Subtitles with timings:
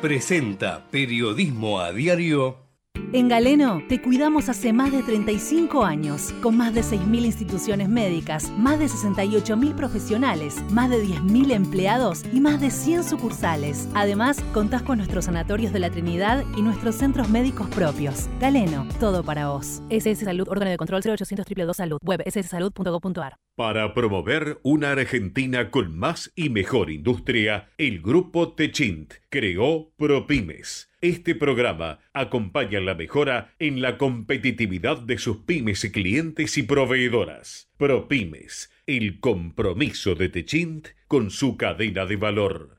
[0.00, 2.67] presenta Periodismo a Diario
[3.12, 8.50] en Galeno te cuidamos hace más de 35 años, con más de 6.000 instituciones médicas,
[8.58, 13.88] más de 68.000 profesionales, más de 10.000 empleados y más de 100 sucursales.
[13.94, 18.28] Además, contás con nuestros sanatorios de la Trinidad y nuestros centros médicos propios.
[18.40, 19.82] Galeno, todo para vos.
[19.90, 23.36] SS Salud, órgano de control 0800 222 Salud, web sssalud.gov.ar.
[23.56, 31.34] Para promover una Argentina con más y mejor industria, el Grupo Techint creó ProPymes este
[31.34, 37.70] programa acompaña la mejora en la competitividad de sus pymes clientes y proveedoras.
[37.76, 42.78] ProPymes, el compromiso de Techint con su cadena de valor.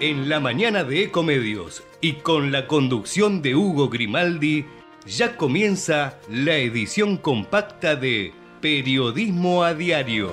[0.00, 4.64] En la mañana de Ecomedios y con la conducción de Hugo Grimaldi,
[5.06, 10.32] ya comienza la edición compacta de Periodismo a Diario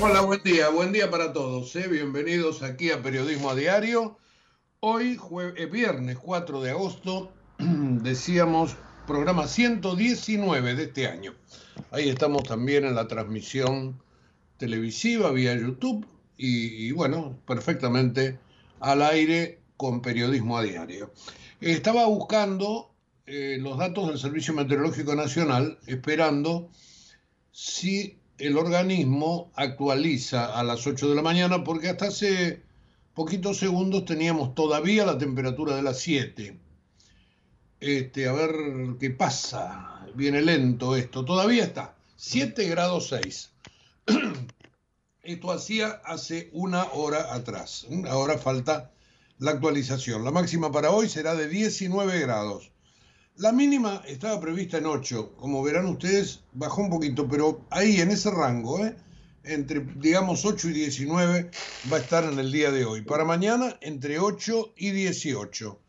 [0.00, 1.74] Hola, buen día, buen día para todos.
[1.76, 1.86] ¿eh?
[1.86, 4.18] Bienvenidos aquí a Periodismo a Diario.
[4.80, 5.20] Hoy,
[5.56, 11.34] eh, viernes 4 de agosto, decíamos programa 119 de este año.
[11.92, 14.02] Ahí estamos también en la transmisión
[14.56, 16.04] televisiva vía YouTube
[16.36, 18.40] y, bueno, perfectamente
[18.80, 21.12] al aire con Periodismo a Diario.
[21.60, 22.90] Estaba buscando
[23.26, 26.68] eh, los datos del Servicio Meteorológico Nacional, esperando
[27.52, 32.62] si el organismo actualiza a las 8 de la mañana porque hasta hace
[33.14, 36.58] poquitos segundos teníamos todavía la temperatura de las 7.
[37.80, 38.50] Este, a ver
[38.98, 40.06] qué pasa.
[40.14, 41.24] Viene lento esto.
[41.24, 41.94] Todavía está.
[42.16, 43.50] 7 grados 6.
[45.22, 47.86] Esto hacía hace una hora atrás.
[48.08, 48.90] Ahora falta
[49.38, 50.22] la actualización.
[50.22, 52.73] La máxima para hoy será de 19 grados.
[53.38, 58.12] La mínima estaba prevista en 8, como verán ustedes, bajó un poquito, pero ahí en
[58.12, 58.94] ese rango, ¿eh?
[59.42, 61.50] entre digamos 8 y 19,
[61.92, 63.02] va a estar en el día de hoy.
[63.02, 65.80] Para mañana, entre 8 y 18.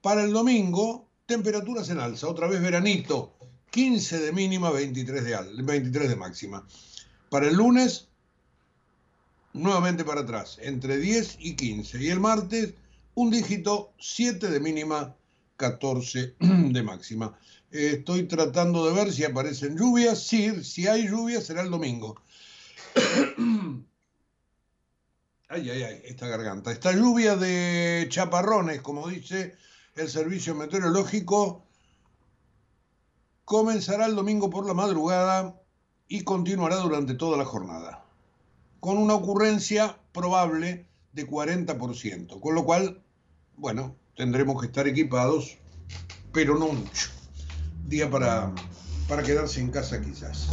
[0.00, 3.36] Para el domingo, temperaturas en alza, otra vez veranito,
[3.70, 6.64] 15 de mínima, 23 de, 23 de máxima.
[7.28, 8.10] Para el lunes,
[9.54, 12.00] nuevamente para atrás, entre 10 y 15.
[12.00, 12.74] Y el martes,
[13.14, 15.16] un dígito, 7 de mínima,
[15.62, 17.38] 14 de máxima.
[17.70, 20.20] estoy tratando de ver si aparecen lluvias.
[20.26, 22.20] Sí, si hay lluvias será el domingo.
[25.48, 26.72] ay, ay, ay, esta garganta.
[26.72, 29.54] Esta lluvia de chaparrones, como dice
[29.94, 31.64] el servicio meteorológico,
[33.44, 35.54] comenzará el domingo por la madrugada
[36.08, 38.04] y continuará durante toda la jornada,
[38.80, 43.00] con una ocurrencia probable de 40%, con lo cual,
[43.56, 45.58] bueno, tendremos que estar equipados,
[46.32, 47.08] pero no mucho.
[47.86, 48.52] Día para,
[49.08, 50.48] para quedarse en casa quizás.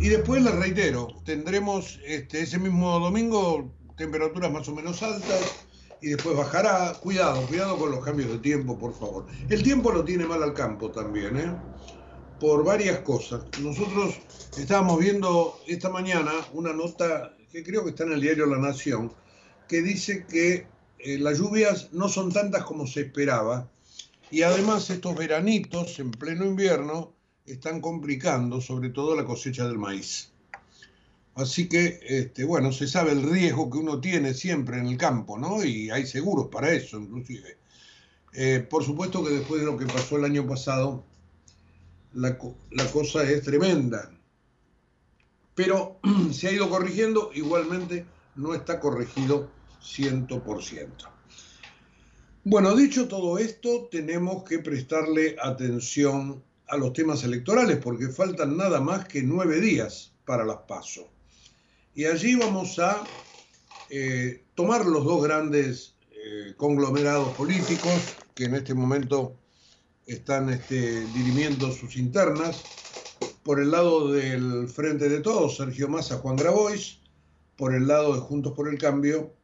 [0.00, 5.66] Y después les reitero, tendremos este, ese mismo domingo temperaturas más o menos altas
[6.00, 6.94] y después bajará.
[7.00, 9.26] Cuidado, cuidado con los cambios de tiempo, por favor.
[9.48, 11.52] El tiempo lo tiene mal al campo también, ¿eh?
[12.38, 13.42] por varias cosas.
[13.60, 14.14] Nosotros
[14.56, 19.12] estábamos viendo esta mañana una nota que creo que está en el diario La Nación,
[19.66, 20.66] que dice que
[20.98, 23.68] eh, las lluvias no son tantas como se esperaba
[24.30, 27.12] y además estos veranitos en pleno invierno
[27.46, 30.30] están complicando sobre todo la cosecha del maíz.
[31.34, 35.38] Así que, este, bueno, se sabe el riesgo que uno tiene siempre en el campo,
[35.38, 35.64] ¿no?
[35.64, 37.56] Y hay seguros para eso, inclusive.
[38.32, 41.04] Eh, por supuesto que después de lo que pasó el año pasado,
[42.12, 42.36] la,
[42.72, 44.10] la cosa es tremenda.
[45.54, 46.00] Pero
[46.32, 48.04] se ha ido corrigiendo, igualmente
[48.34, 49.48] no está corregido
[49.82, 50.90] 100%.
[52.44, 58.80] Bueno, dicho todo esto, tenemos que prestarle atención a los temas electorales porque faltan nada
[58.80, 61.06] más que nueve días para las pasos.
[61.94, 63.04] Y allí vamos a
[63.90, 69.36] eh, tomar los dos grandes eh, conglomerados políticos que en este momento
[70.06, 72.62] están este, dirimiendo sus internas.
[73.42, 76.98] Por el lado del Frente de Todos, Sergio Massa, Juan Grabois.
[77.56, 79.34] Por el lado de Juntos por el Cambio,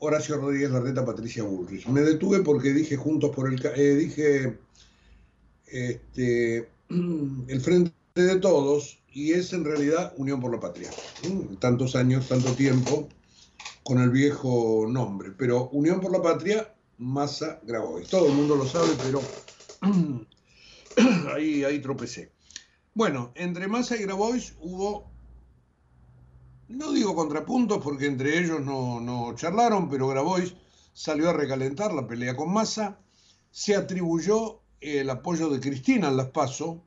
[0.00, 1.86] Horacio Rodríguez Larreta, Patricia Bullrich.
[1.86, 4.58] Me detuve porque dije Juntos por el eh, dije
[5.66, 10.90] este, el Frente de Todos y es en realidad Unión por la Patria.
[11.58, 13.08] Tantos años, tanto tiempo
[13.82, 15.32] con el viejo nombre.
[15.36, 18.08] Pero Unión por la Patria Massa Grabois.
[18.08, 19.20] Todo el mundo lo sabe, pero
[21.34, 22.30] ahí, ahí tropecé.
[22.94, 25.10] Bueno, entre Massa y Grabois hubo,
[26.68, 30.54] no digo contrapuntos porque entre ellos no, charlaron, pero Grabois
[30.92, 32.98] salió a recalentar la pelea con Massa,
[33.50, 36.84] se atribuyó el apoyo de Cristina en las PASO.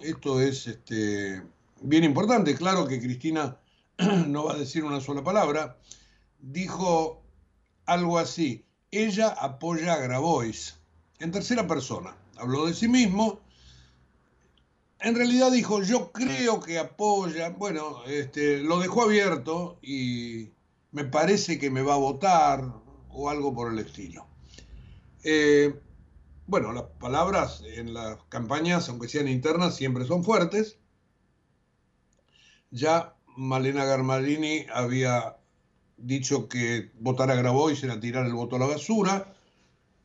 [0.00, 1.42] Esto es este,
[1.80, 3.58] bien importante, claro que Cristina
[4.26, 5.78] no va a decir una sola palabra,
[6.38, 7.22] dijo
[7.86, 10.78] algo así, ella apoya a Grabois,
[11.18, 12.16] en tercera persona.
[12.36, 13.40] Habló de sí mismo.
[15.00, 20.50] En realidad dijo, yo creo que apoya, bueno, este, lo dejó abierto y
[20.90, 22.64] me parece que me va a votar
[23.08, 24.26] o algo por el estilo.
[25.22, 25.78] Eh,
[26.46, 30.78] bueno, las palabras en las campañas, aunque sean internas, siempre son fuertes.
[32.70, 35.36] Ya Malena Garmarini había
[35.96, 39.32] dicho que votar a Grabois era tirar el voto a la basura.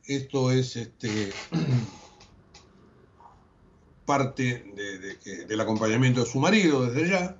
[0.06, 1.32] Esto es este,
[4.14, 4.64] parte
[5.48, 7.36] del acompañamiento de su marido desde ya.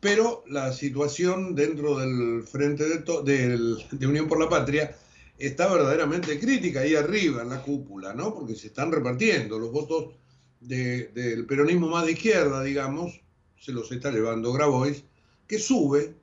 [0.00, 4.96] Pero la situación dentro del Frente de, Unión por la Patria
[5.38, 8.34] está verdaderamente crítica ahí arriba en la cúpula, ¿no?
[8.34, 10.14] Porque se están repartiendo los votos
[10.58, 13.20] del peronismo más de izquierda, digamos,
[13.56, 15.04] se los está llevando Grabois,
[15.46, 16.14] que sube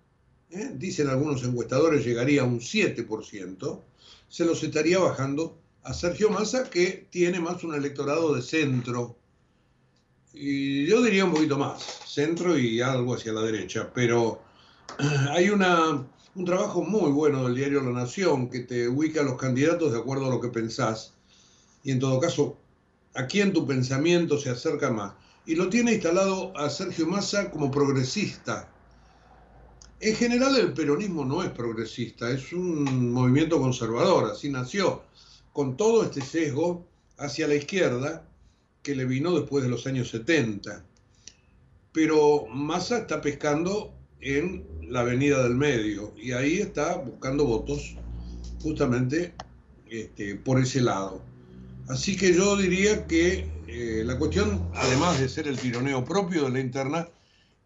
[0.51, 0.71] ¿eh?
[0.75, 3.79] dicen algunos encuestadores llegaría a un 7%,
[4.27, 9.15] se los estaría bajando a Sergio Massa, que tiene más un electorado de centro.
[10.35, 14.41] Y yo diría un poquito más, centro y algo hacia la derecha, pero
[15.31, 16.05] hay una,
[16.35, 19.99] un trabajo muy bueno del diario La Nación que te ubica a los candidatos de
[19.99, 21.13] acuerdo a lo que pensás.
[21.83, 22.57] Y en todo caso,
[23.13, 25.13] a quién tu pensamiento se acerca más.
[25.45, 28.69] Y lo tiene instalado a Sergio Massa como progresista,
[29.99, 35.03] en general el peronismo no es progresista, es un movimiento conservador, así nació,
[35.53, 36.85] con todo este sesgo
[37.17, 38.27] hacia la izquierda
[38.85, 40.85] que le vino después de los años 70.
[41.91, 43.91] Pero Massa está pescando
[44.21, 47.95] en la avenida del medio y ahí está buscando votos
[48.61, 49.33] justamente
[49.89, 51.19] este, por ese lado.
[51.87, 56.51] Así que yo diría que eh, la cuestión, además de ser el tironeo propio de
[56.51, 57.09] la interna,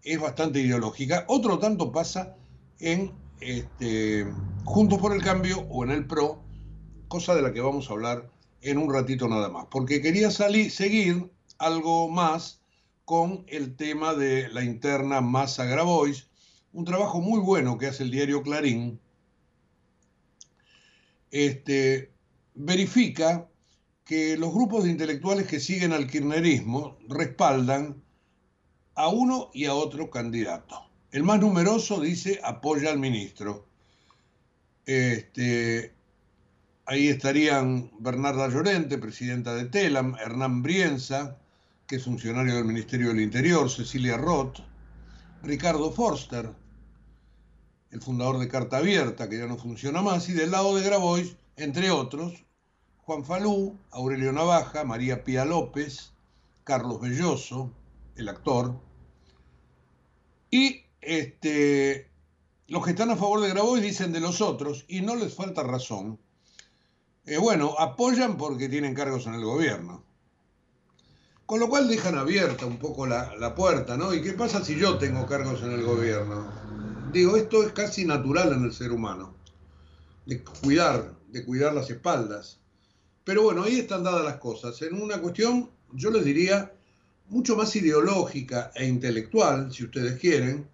[0.04, 1.26] es bastante ideológica.
[1.28, 2.38] Otro tanto pasa
[2.80, 3.12] en
[3.42, 4.26] este,
[4.64, 6.42] Juntos por el Cambio o en el PRO,
[7.10, 8.30] cosa de la que vamos a hablar
[8.62, 12.62] en un ratito nada más, porque quería salir, seguir algo más
[13.06, 16.28] con el tema de la interna Massa Grabois,
[16.74, 19.00] un trabajo muy bueno que hace el diario Clarín,
[21.32, 22.12] este,
[22.54, 23.48] verifica
[24.06, 28.02] que los grupos de intelectuales que siguen al kirchnerismo respaldan
[28.96, 30.90] a uno y a otro candidato.
[31.12, 33.68] El más numeroso dice apoya al ministro.
[34.86, 35.94] Este,
[36.90, 41.38] ahí estarían Bernarda Llorente, presidenta de TELAM, Hernán Brienza,
[41.86, 44.62] que es funcionario del Ministerio del Interior, Cecilia Roth,
[45.44, 46.52] Ricardo Forster,
[47.92, 51.36] el fundador de Carta Abierta, que ya no funciona más, y del lado de Grabois,
[51.58, 52.44] entre otros,
[53.04, 56.14] Juan Falú, Aurelio Navaja, María Pía López,
[56.64, 57.72] Carlos Belloso,
[58.16, 58.82] el actor,
[60.50, 62.10] y este,
[62.66, 65.62] los que están a favor de Grabois dicen de los otros, y no les falta
[65.62, 66.20] razón.
[67.30, 70.04] Eh, bueno, apoyan porque tienen cargos en el gobierno.
[71.46, 74.16] Con lo cual dejan abierta un poco la, la, puerta, ¿no?
[74.16, 76.52] ¿Y qué pasa si yo tengo cargos en el gobierno?
[77.14, 79.36] Digo, esto es casi natural en el ser humano,
[80.26, 82.58] de cuidar, de cuidar las espaldas.
[83.26, 84.82] Pero bueno, ahí están dadas las cosas.
[84.82, 86.74] En una cuestión, yo les diría,
[87.28, 90.68] mucho más ideológica e intelectual, si ustedes quieren,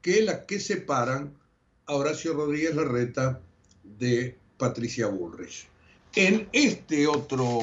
[0.00, 1.36] que la que separan
[1.84, 3.42] a Horacio Rodríguez Larreta
[3.84, 5.69] de Patricia Bullrich.
[6.16, 7.60] En este otro,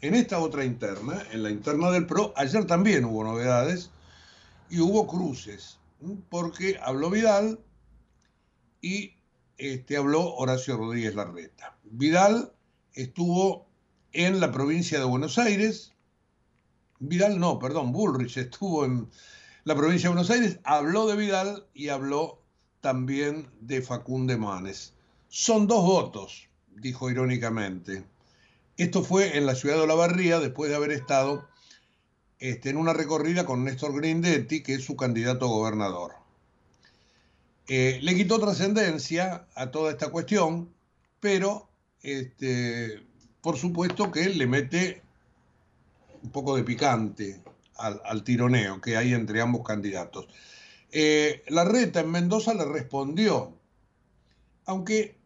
[0.00, 3.90] en esta otra interna, en la interna del PRO, ayer también hubo novedades
[4.70, 5.80] y hubo cruces,
[6.30, 7.58] porque habló Vidal
[8.80, 9.14] y
[9.58, 11.76] este, habló Horacio Rodríguez Larreta.
[11.82, 12.52] Vidal
[12.92, 13.66] estuvo
[14.12, 15.94] en la provincia de Buenos Aires,
[17.00, 19.10] Vidal no, perdón, Bullrich estuvo en
[19.64, 22.40] la provincia de Buenos Aires, habló de Vidal y habló
[22.80, 24.94] también de Facunde Manes.
[25.28, 26.45] Son dos votos,
[26.80, 28.04] dijo irónicamente.
[28.76, 31.48] Esto fue en la ciudad de Olavarría, después de haber estado
[32.38, 36.12] este, en una recorrida con Néstor Grindetti, que es su candidato a gobernador.
[37.68, 40.72] Eh, le quitó trascendencia a toda esta cuestión,
[41.20, 41.68] pero
[42.02, 43.02] este,
[43.40, 45.02] por supuesto que le mete
[46.22, 47.40] un poco de picante
[47.76, 50.28] al, tironeo que hay entre ambos candidatos.
[50.92, 53.52] Eh, la reta en Mendoza le respondió,
[54.66, 55.16] aunque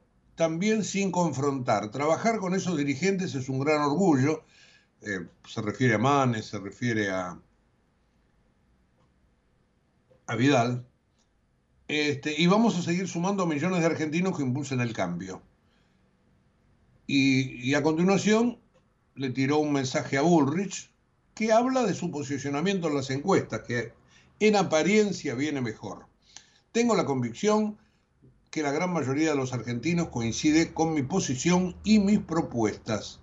[0.40, 1.90] también sin confrontar.
[1.90, 4.42] Trabajar con esos dirigentes es un gran orgullo.
[5.02, 7.38] Eh, se refiere a Manes, se refiere a,
[10.26, 10.86] a Vidal.
[11.88, 15.42] Este, y vamos a seguir sumando millones de argentinos que impulsen el cambio.
[17.06, 18.58] Y, a continuación
[19.16, 20.90] le tiró un mensaje a Bullrich
[21.34, 23.92] que habla de su posicionamiento en las encuestas, que
[24.38, 26.06] en apariencia viene mejor.
[26.72, 27.76] Tengo la convicción
[28.50, 33.20] que la gran mayoría de los argentinos coincide con mi posición y mis propuestas,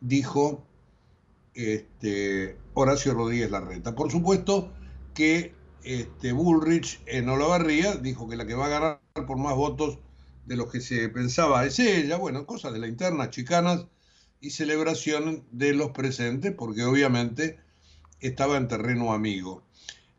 [0.00, 0.64] dijo
[1.54, 3.94] este, Horacio Rodríguez Larreta.
[3.94, 4.72] Por supuesto
[5.14, 9.98] que este, Bullrich en Olavarría dijo que la que va a ganar por más votos
[10.46, 13.86] de los que se pensaba es ella, bueno, cosas de la interna, chicanas
[14.40, 17.58] y celebración de los presentes, porque obviamente
[18.20, 19.64] estaba en terreno amigo.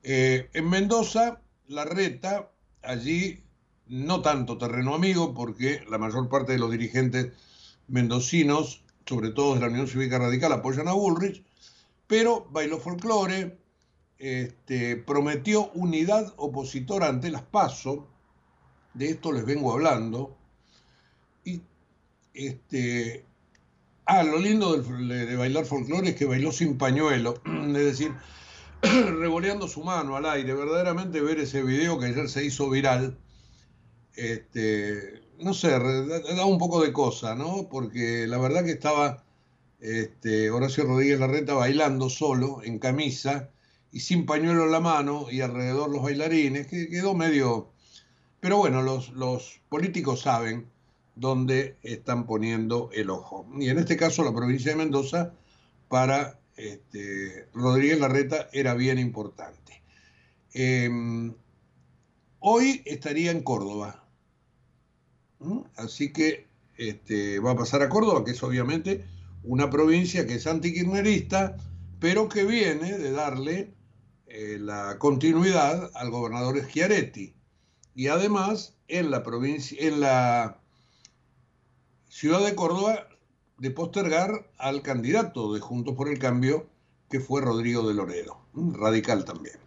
[0.03, 2.51] Eh, en Mendoza, Larreta,
[2.81, 3.43] allí
[3.89, 7.33] no tanto terreno amigo, porque la mayor parte de los dirigentes
[7.87, 11.43] mendocinos, sobre todo de la Unión Cívica Radical, apoyan a Bullrich,
[12.07, 13.57] pero bailó folclore,
[14.19, 18.07] este, prometió unidad opositora ante las PASO,
[18.93, 20.37] de esto les vengo hablando,
[21.43, 21.61] y
[22.35, 23.25] este,
[24.05, 28.13] ah, lo lindo de, de bailar folclore es que bailó sin pañuelo, es decir,
[28.81, 33.17] revoleando su mano al aire, verdaderamente ver ese video que ayer se hizo viral,
[34.19, 37.69] este, no sé, da un poco de cosa, ¿no?
[37.69, 39.23] Porque la verdad que estaba
[39.79, 43.49] este, Horacio Rodríguez Larreta bailando solo, en camisa,
[43.91, 47.71] y sin pañuelo en la mano, y alrededor los bailarines, que quedó medio...
[48.41, 50.69] Pero bueno, los, políticos saben
[51.15, 53.45] dónde están poniendo el ojo.
[53.59, 55.33] Y en este caso la provincia de Mendoza,
[55.89, 59.81] para este, Rodríguez Larreta, era bien importante.
[60.53, 61.33] Em,
[62.39, 64.08] hoy estaría en Córdoba,
[65.75, 69.05] Así que este, va a pasar a Córdoba, que es obviamente
[69.43, 71.57] una provincia que es antikirchnerista,
[71.99, 73.73] pero que viene de darle
[74.27, 77.33] eh, la continuidad al gobernador Schiaretti.
[77.95, 80.59] Y además, en la provincia, en la
[82.07, 83.07] ciudad de Córdoba,
[83.57, 86.67] de postergar al candidato de Juntos por el Cambio,
[87.09, 89.57] que fue Rodrigo de Loredo, radical también.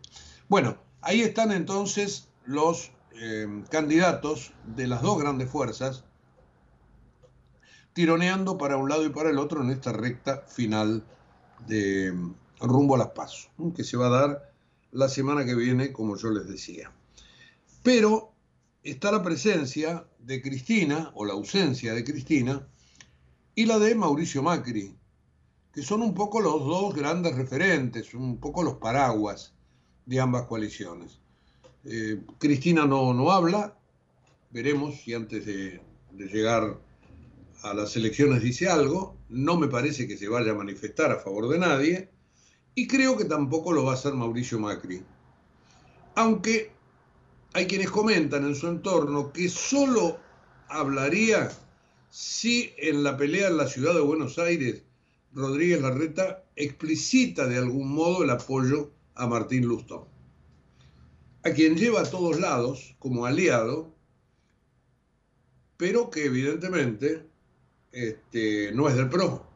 [0.48, 6.04] Bueno, ahí están entonces los eh, candidatos de las dos grandes fuerzas
[7.92, 11.04] tironeando para un lado y para el otro en esta recta final
[11.66, 14.52] de mm, rumbo a las pasos, que se va a dar
[14.92, 16.92] la semana que viene, como yo les decía.
[17.82, 18.32] Pero
[18.82, 22.66] está la presencia de Cristina, o la ausencia de Cristina,
[23.54, 24.94] y la de Mauricio Macri,
[25.72, 29.54] que son un poco los dos grandes referentes, un poco los paraguas
[30.06, 31.21] de ambas coaliciones.
[31.84, 33.76] Eh, Cristina no, no, habla,
[34.50, 35.80] veremos si antes de,
[36.12, 36.78] llegar
[37.62, 41.48] a las elecciones dice algo, no me parece que se vaya a manifestar a favor
[41.48, 42.10] de nadie,
[42.74, 45.02] y creo que tampoco lo va a hacer Mauricio Macri.
[46.14, 46.70] Aunque
[47.52, 50.18] hay quienes comentan en su entorno que solo
[50.68, 51.50] hablaría
[52.10, 54.82] si en la pelea en la ciudad de Buenos Aires
[55.34, 60.11] Rodríguez Larreta explicita de algún modo el apoyo a Martín Lustón
[61.44, 63.94] a quien lleva a todos lados como aliado,
[65.76, 67.26] pero que evidentemente
[67.90, 69.46] este, no es del PRO.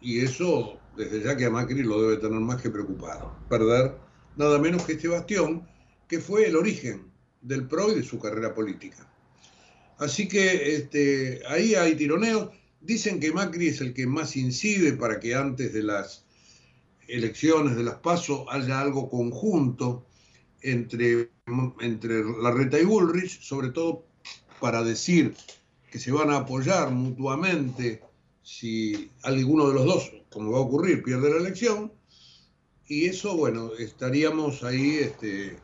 [0.00, 3.36] Y eso, desde ya que a Macri lo debe tener más que preocupado.
[3.48, 3.94] Perder
[4.36, 5.68] nada menos que este bastión,
[6.08, 7.10] que fue el origen
[7.40, 9.10] del PRO y de su carrera política.
[9.98, 12.50] Así que este, ahí hay tironeos.
[12.80, 16.24] Dicen que Macri es el que más incide para que antes de las
[17.08, 20.06] elecciones de las PASO haya algo conjunto
[20.60, 21.30] entre,
[21.80, 24.06] entre Larreta y Bullrich, sobre todo
[24.60, 25.34] para decir
[25.90, 28.02] que se van a apoyar mutuamente
[28.42, 31.92] si alguno de los dos, como va a ocurrir, pierde la elección.
[32.86, 35.56] Y eso, bueno, estaríamos ahí este,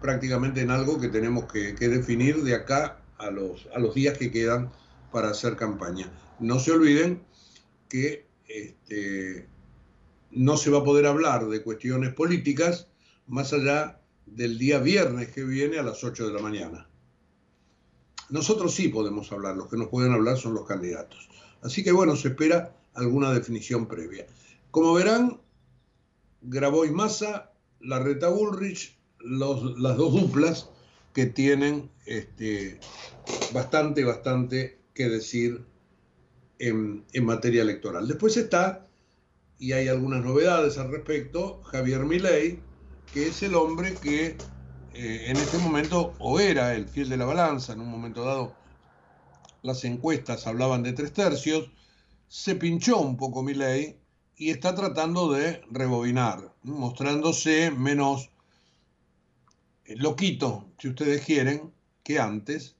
[0.00, 4.30] prácticamente en algo que tenemos que, definir de acá a los, a los días que
[4.30, 4.72] quedan
[5.10, 6.12] para hacer campaña.
[6.40, 7.22] No se olviden
[7.88, 9.48] que este,
[10.30, 12.88] no se va a poder hablar de cuestiones políticas
[13.26, 16.88] más allá del día viernes que viene a las 8 de la mañana.
[18.30, 21.28] Nosotros sí podemos hablar, los que no pueden hablar son los candidatos.
[21.62, 24.26] Así que bueno, se espera alguna definición previa.
[24.70, 25.40] Como verán,
[26.42, 30.68] Grabois Massa, Larreta Bullrich, las dos duplas
[31.12, 32.80] que tienen este,
[33.52, 35.64] bastante, bastante que decir
[36.58, 38.06] en, en, materia electoral.
[38.08, 38.86] Después está,
[39.58, 42.60] y hay algunas novedades al respecto, Javier Milei,
[43.12, 44.36] que es el hombre que
[44.94, 48.54] eh, en este momento o era el fiel de la balanza, en un momento dado
[49.62, 51.70] las encuestas hablaban de tres tercios,
[52.28, 53.98] se pinchó un poco Milei
[54.36, 58.30] y está tratando de rebobinar, mostrándose menos
[59.84, 62.76] eh, loquito, si ustedes quieren, que antes,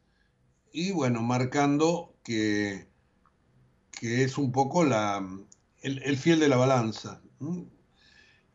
[0.72, 2.86] y bueno, marcando que,
[3.92, 5.26] que es un poco la,
[5.80, 7.22] el, fiel de la balanza.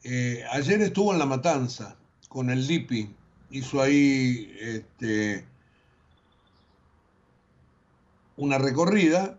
[0.03, 1.97] Eh, ayer estuvo en La Matanza
[2.29, 3.13] con el Lipi,
[3.51, 5.43] hizo ahí este,
[8.37, 9.37] una recorrida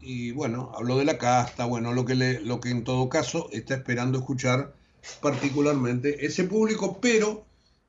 [0.00, 3.74] y bueno, habló de la casta, bueno, lo que, lo que en todo caso está
[3.74, 4.74] esperando escuchar
[5.22, 7.46] particularmente ese público, pero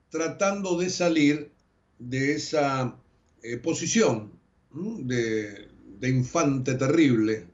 [0.09, 1.51] tratando de salir
[1.99, 2.95] de esa
[3.43, 4.31] eh, posición
[4.71, 5.69] de,
[6.03, 7.47] infante terrible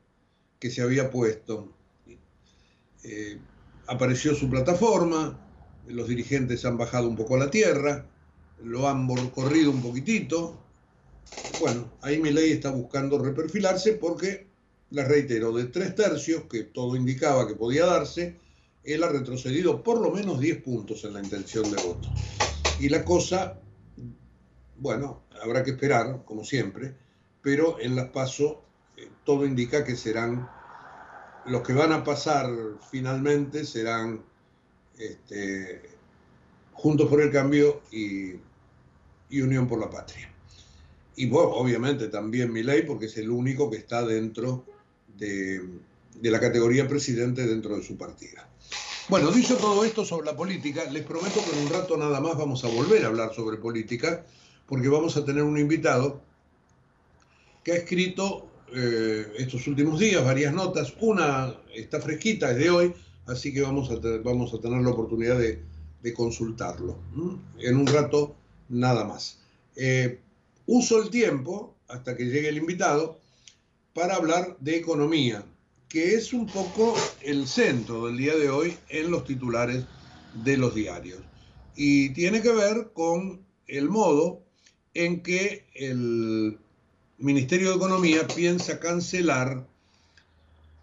[0.59, 1.71] que se había puesto.
[3.03, 3.39] Eh,
[3.87, 5.39] apareció su plataforma,
[5.87, 8.05] los dirigentes han bajado un poco a la tierra,
[8.63, 10.57] lo han corrido un poquitito.
[11.59, 14.47] Bueno, ahí mi ley está buscando reperfilarse porque,
[14.91, 18.35] les reitero, de tres tercios, que todo indicaba que podía darse,
[18.83, 22.07] él ha retrocedido por lo menos 10 puntos en la intención de voto.
[22.79, 23.59] Y la cosa,
[24.77, 26.95] bueno, habrá que esperar, como siempre,
[27.41, 28.57] pero en las pasos
[28.95, 30.47] eh, todo indica que serán
[31.47, 32.49] los que van a pasar
[32.91, 34.21] finalmente serán
[34.97, 35.81] este,
[36.73, 38.35] Juntos por el Cambio y,
[39.31, 40.31] Unión por la Patria.
[41.15, 44.63] Y obviamente también mi ley, porque es el único que está dentro
[45.17, 45.61] de,
[46.15, 48.47] de la categoría presidente dentro de su partida.
[49.09, 52.37] Bueno, dicho todo esto sobre la política, les prometo que en un rato nada más
[52.37, 54.25] vamos a volver a hablar sobre política,
[54.67, 56.21] porque vamos a tener un invitado
[57.63, 60.93] que ha escrito eh, estos últimos días varias notas.
[60.99, 62.93] Una está fresquita, es de hoy,
[63.25, 65.63] así que vamos a, vamos a tener la oportunidad de,
[66.15, 66.97] consultarlo.
[67.59, 68.33] En un rato,
[68.69, 69.39] nada más.
[69.75, 70.21] Eh,
[70.65, 73.19] uso el tiempo, hasta que llegue el invitado,
[73.93, 75.43] para hablar de economía,
[75.89, 79.83] que es un poco el centro del día de hoy en los titulares
[80.45, 81.19] de los diarios.
[81.75, 84.43] Y tiene que ver con el modo
[84.93, 86.57] en que el
[87.19, 89.65] Ministerio de Economía piensa cancelar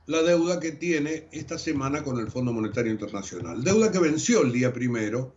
[0.07, 3.62] la deuda que tiene esta semana con el Fondo Monetario Internacional.
[3.62, 5.33] Deuda que venció el día primero.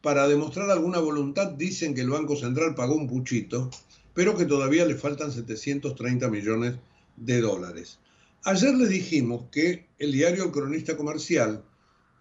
[0.00, 3.70] Para demostrar alguna voluntad dicen que el Banco Central pagó un puchito,
[4.14, 6.76] pero que todavía le faltan 730 millones
[7.16, 7.98] de dólares.
[8.44, 11.62] Ayer les dijimos que el diario El Cronista Comercial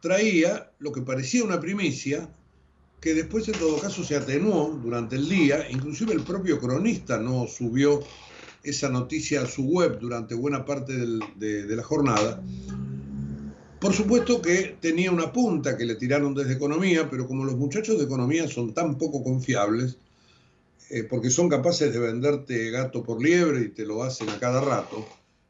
[0.01, 2.29] traía lo que parecía una primicia,
[2.99, 7.47] que después en todo caso se atenuó durante el día, inclusive el propio cronista no
[7.47, 8.01] subió
[8.63, 12.41] esa noticia a su web durante buena parte de, la jornada.
[13.79, 17.99] Por supuesto que tenía una punta que le tiraron desde economía, pero como los muchachos
[17.99, 19.97] de economía son tan poco confiables,
[20.89, 24.62] eh, porque son capaces de venderte gato por liebre y te lo hacen a cada
[24.62, 25.05] rato,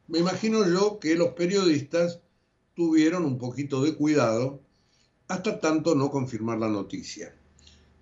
[0.08, 2.20] me imagino yo que los periodistas
[2.74, 4.60] tuvieron un poquito de cuidado
[5.28, 7.34] hasta tanto no confirmar la noticia.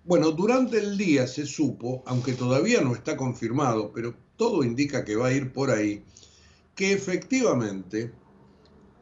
[0.03, 5.15] Bueno, durante el día se supo, aunque todavía no está confirmado, pero todo indica que
[5.15, 6.03] va a ir por ahí,
[6.75, 8.11] que efectivamente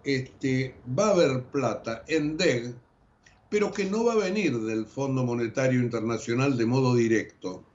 [0.03, 2.75] este, va a haber plata en DEG,
[3.49, 7.65] pero que no va a venir del Fondo Monetario Internacional de modo directo.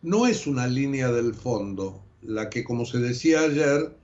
[0.00, 3.96] No es una línea del fondo, la que, como se decía ayer,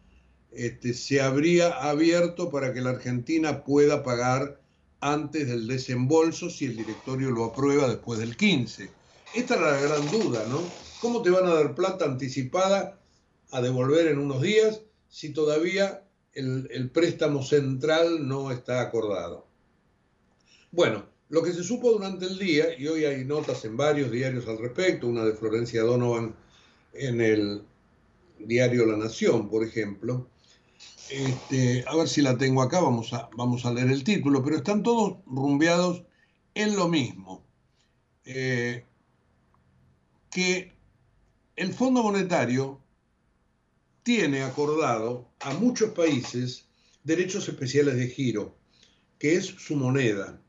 [0.52, 4.61] este, se habría abierto para que la Argentina pueda pagar
[5.00, 8.90] antes del desembolso si el directorio lo aprueba después del 15.
[9.34, 10.61] Esta es la gran duda, ¿no?
[11.00, 12.98] ¿Cómo te van a dar plata anticipada
[13.50, 19.46] a devolver en unos días si todavía el, el préstamo central no está acordado?
[20.70, 24.46] Bueno, lo que se supo durante el día, y hoy hay notas en varios diarios
[24.48, 26.34] al respecto, una de Florencia Donovan
[26.94, 27.62] en el
[28.38, 30.28] diario La Nación, por ejemplo,
[31.11, 34.57] este, a ver si la tengo acá, vamos a, vamos a leer el título, pero
[34.57, 36.05] están todos rumbeados
[36.55, 37.47] en lo mismo.
[38.25, 38.85] Eh,
[40.31, 40.73] que
[41.57, 42.81] el Fondo Monetario
[44.03, 46.69] tiene acordado a muchos países
[47.05, 48.57] derechos especiales de giro,
[49.19, 50.41] que es su moneda.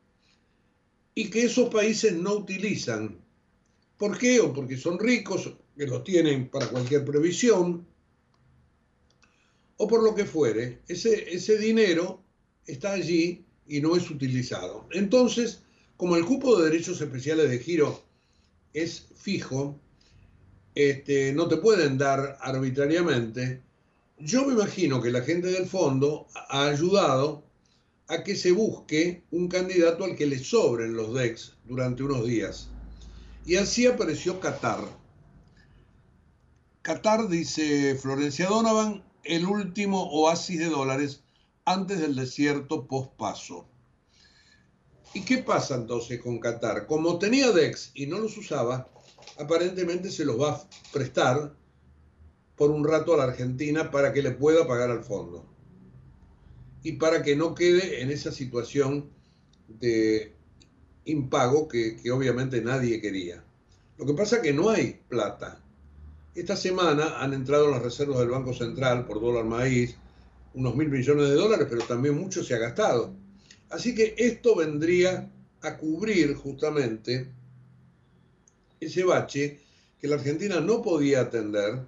[1.16, 3.20] y que esos países no utilizan.
[3.98, 4.40] ¿Por qué?
[4.40, 7.86] O porque son ricos, que los tienen para cualquier previsión,
[9.82, 10.82] o por lo que fuere.
[10.88, 12.22] Ese, ese dinero
[12.66, 14.88] está allí y no es utilizado.
[14.92, 15.62] Entonces,
[15.96, 18.04] como el cupo de derechos especiales de giro
[18.74, 19.80] es fijo,
[20.76, 23.62] este, no te pueden dar arbitrariamente,
[24.20, 27.44] yo me imagino que la gente del fondo ha ayudado
[28.10, 32.68] a que se busque un candidato al que le sobren los DEX durante unos días.
[33.46, 34.82] Y así apareció Qatar.
[36.82, 41.24] Qatar, dice Florencia Donovan, el último oasis de dólares
[41.66, 43.68] antes del desierto pospaso.
[45.14, 46.86] ¿Y qué pasa entonces con Qatar?
[46.86, 48.90] Como tenía DEX y no los usaba,
[49.38, 51.56] aparentemente se los va a prestar
[52.56, 55.46] por un rato a la Argentina para que le pueda pagar al fondo
[56.84, 59.10] y para que no quede en esa situación
[59.68, 60.36] de
[61.06, 63.44] impago que, obviamente nadie quería.
[63.98, 65.62] Lo que pasa es que no hay plata.
[66.40, 69.98] Esta semana han entrado las reservas del Banco Central por dólar maíz,
[70.54, 73.14] unos mil millones de dólares, pero también mucho se ha gastado.
[73.70, 77.28] Así que esto vendría a cubrir justamente
[78.80, 79.60] ese bache
[80.00, 81.82] que la Argentina no podía atender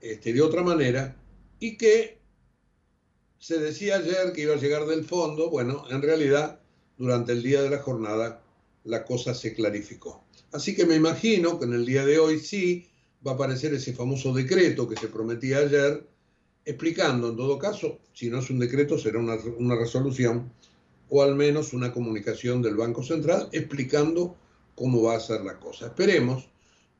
[0.00, 1.16] este, de otra manera
[1.58, 2.18] y que
[3.40, 6.60] se decía ayer que iba a llegar del fondo, bueno, en realidad
[6.96, 8.40] durante el día de la jornada
[8.84, 10.22] la cosa se clarificó.
[10.52, 12.88] Así que me imagino que en el día de hoy sí
[13.26, 16.06] va a aparecer ese famoso decreto que se prometía ayer,
[16.64, 20.52] explicando en todo caso, si no es un decreto será una, resolución
[21.08, 24.36] o al menos una comunicación del Banco Central explicando
[24.74, 25.86] cómo va a ser la cosa.
[25.86, 26.48] Esperemos.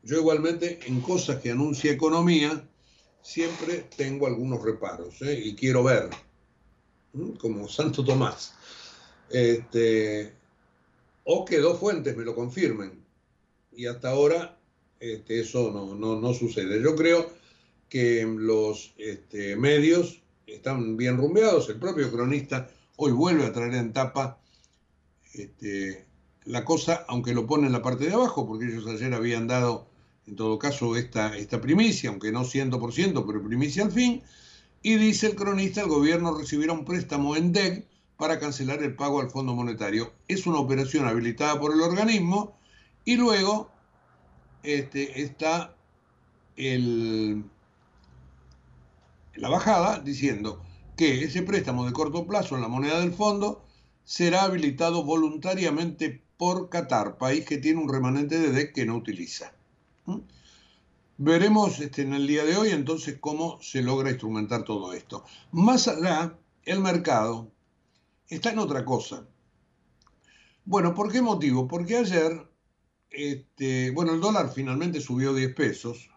[0.02, 2.68] Yo igualmente en cosas que anuncia economía
[3.22, 5.40] siempre tengo algunos reparos ¿eh?
[5.42, 6.10] y quiero ver
[7.38, 8.52] como Santo Tomás.
[9.30, 10.34] Este,
[11.24, 13.02] o que dos fuentes me lo confirmen.
[13.72, 14.58] Y hasta ahora
[15.12, 16.82] este, eso no, sucede.
[16.82, 17.30] Yo creo
[17.88, 21.68] que los este, medios están bien rumbeados.
[21.68, 24.38] El propio cronista hoy vuelve a traer en tapa
[25.34, 26.06] este,
[26.44, 29.86] la cosa, aunque lo pone en la parte de abajo, porque ellos ayer habían dado,
[30.26, 34.22] en todo caso, esta, esta primicia, aunque no 100%, pero primicia al fin,
[34.82, 37.86] y dice el cronista, el gobierno recibirá un préstamo en DEC
[38.16, 40.12] para cancelar el pago al Fondo Monetario.
[40.28, 42.56] Es una operación habilitada por el organismo
[43.04, 43.73] y luego
[44.64, 45.76] este, está
[49.36, 50.62] la bajada diciendo
[50.96, 53.64] que ese préstamo de corto plazo en la moneda del fondo
[54.04, 59.52] será habilitado voluntariamente por Qatar, país que tiene un remanente de DEC que no utiliza.
[60.06, 60.18] ¿Mm?
[61.16, 65.24] Veremos este, en el día de hoy entonces cómo se logra instrumentar todo esto.
[65.52, 67.50] Más allá, el mercado
[68.28, 69.26] está en otra cosa.
[70.64, 71.68] Bueno, ¿por qué motivo?
[71.68, 72.48] Porque ayer,
[73.14, 76.10] este, bueno, el dólar finalmente subió 10 pesos,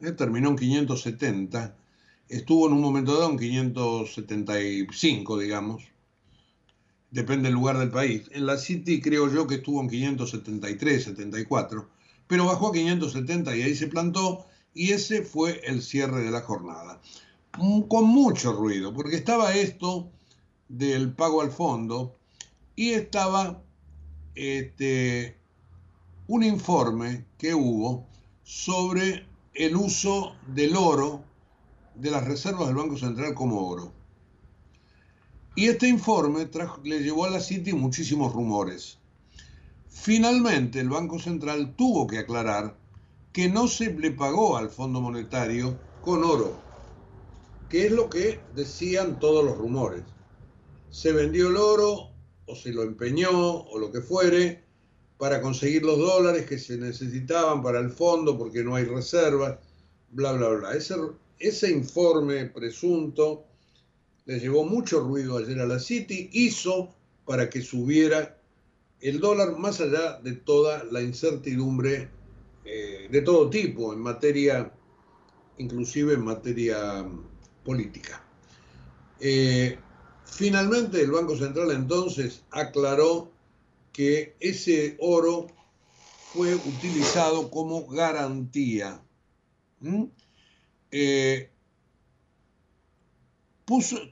[0.00, 1.76] eh, terminó en 570,
[2.28, 5.84] estuvo en un momento dado en 575, digamos,
[7.10, 8.28] depende del lugar del país.
[8.32, 11.88] En la City creo yo que estuvo en 573, 74
[12.26, 16.42] pero bajó a 570 y ahí se plantó y ese fue el cierre de la
[16.42, 17.00] jornada.
[17.58, 20.10] Mm, con mucho ruido, porque estaba esto
[20.68, 22.16] del pago al fondo
[22.74, 23.62] y estaba
[24.34, 25.38] este,
[26.28, 28.06] un informe que hubo
[28.42, 31.22] sobre el uso del oro
[31.94, 33.92] de las reservas del Banco Central como oro.
[35.54, 36.48] Y este informe
[36.84, 38.98] le llevó a la City muchísimos rumores.
[39.88, 42.76] Finalmente, el Banco Central tuvo que aclarar
[43.32, 46.58] que no se le pagó al Fondo Monetario con oro,
[47.70, 50.02] que es lo que decían todos los rumores.
[50.90, 52.10] Se vendió el oro
[52.46, 54.65] o se lo empeñó o lo que fuere
[55.18, 59.58] para conseguir los dólares que se necesitaban para el fondo porque no hay reservas,
[60.10, 60.74] bla, bla, bla.
[60.74, 60.94] Ese,
[61.38, 63.44] ese informe presunto
[64.26, 68.38] le llevó mucho ruido ayer a la City, hizo para que subiera
[69.00, 72.10] el dólar, más allá de toda la incertidumbre
[72.64, 74.72] eh, de todo tipo, en materia,
[75.58, 77.24] inclusive en materia mm,
[77.64, 78.24] política.
[79.20, 79.78] Eh,
[80.24, 83.30] finalmente el Banco Central entonces aclaró
[83.96, 85.46] que ese oro
[86.34, 89.00] fue utilizado como garantía.
[90.90, 91.50] Eh,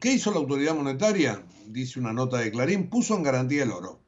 [0.01, 1.45] ¿Qué hizo la autoridad monetaria?
[1.67, 4.01] Dice una nota de Clarín, puso en garantía el oro.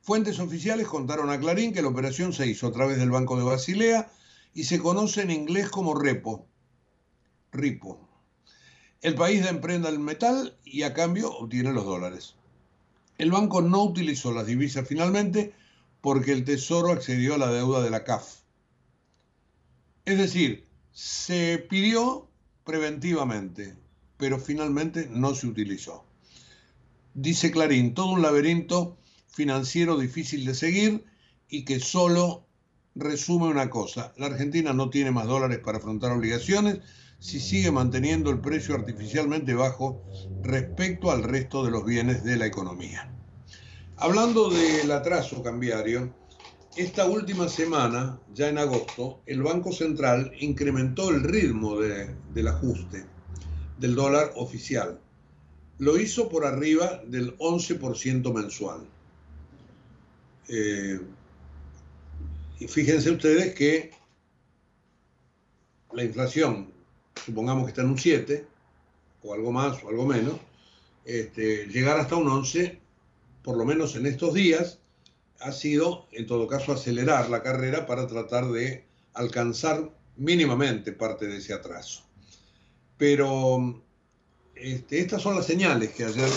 [0.00, 3.44] Fuentes oficiales contaron a Clarín que la operación se hizo a través del Banco de
[3.44, 4.10] Basilea
[4.54, 6.48] y se conoce en inglés como repo.
[7.52, 8.08] Ripo.
[9.00, 12.34] El país da emprenda el metal y a cambio obtiene los dólares.
[13.18, 15.52] El banco no utilizó las divisas finalmente
[16.00, 18.40] porque el Tesoro accedió a la deuda de la CAF.
[20.04, 22.28] Es decir, se pidió
[22.64, 23.76] preventivamente,
[24.16, 26.04] pero finalmente no se utilizó.
[27.14, 28.98] Dice Clarín, todo un laberinto
[29.28, 31.04] financiero difícil de seguir
[31.48, 32.46] y que solo
[32.94, 36.80] resume una cosa, la Argentina no tiene más dólares para afrontar obligaciones
[37.22, 40.02] si sigue manteniendo el precio artificialmente bajo
[40.42, 43.14] respecto al resto de los bienes de la economía.
[43.96, 46.12] Hablando del atraso cambiario,
[46.76, 53.04] esta última semana, ya en agosto, el Banco Central incrementó el ritmo del ajuste
[53.78, 54.98] del dólar oficial.
[55.78, 58.80] Lo hizo por arriba del 11% mensual.
[60.48, 61.00] Eh,
[62.58, 63.92] y fíjense ustedes que
[65.92, 66.81] la inflación,
[67.24, 68.46] supongamos que está en un 7,
[69.22, 70.36] o algo más o algo menos,
[71.04, 72.80] este, llegar hasta un 11,
[73.42, 74.78] por lo menos en estos días,
[75.40, 81.38] ha sido, en todo caso, acelerar la carrera para tratar de alcanzar mínimamente parte de
[81.38, 82.04] ese atraso.
[82.96, 83.82] Pero
[84.54, 86.30] este, estas son las señales que ayer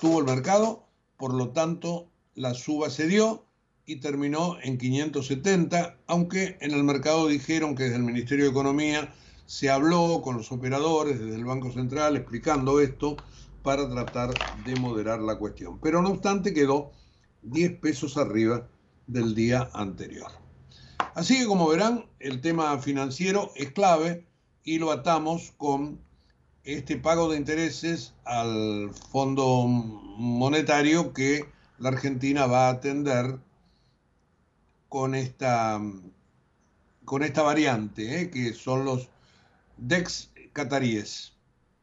[0.00, 0.84] tuvo el mercado,
[1.16, 3.44] por lo tanto, la suba se dio
[3.86, 9.14] y terminó en 570, aunque en el mercado dijeron que desde el Ministerio de Economía
[9.48, 13.16] se habló con los operadores desde el Banco Central explicando esto
[13.62, 14.34] para tratar
[14.66, 15.78] de moderar la cuestión.
[15.80, 16.92] Pero no obstante quedó
[17.44, 18.68] 10 pesos arriba
[19.06, 20.30] del día anterior.
[21.14, 24.26] Así que como verán, el tema financiero es clave
[24.64, 25.98] y lo atamos con
[26.62, 33.38] este pago de intereses al Fondo Monetario que la Argentina va a atender
[34.90, 35.80] con esta,
[37.06, 38.30] con esta variante, ¿eh?
[38.30, 39.08] que son los
[39.78, 41.32] DEX cataríes.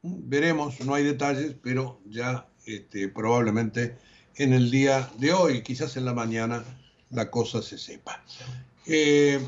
[0.01, 3.95] Veremos, no hay detalles, pero ya este, probablemente
[4.35, 6.63] en el día de hoy, quizás en la mañana,
[7.09, 8.23] la cosa se sepa.
[8.85, 9.39] Eh,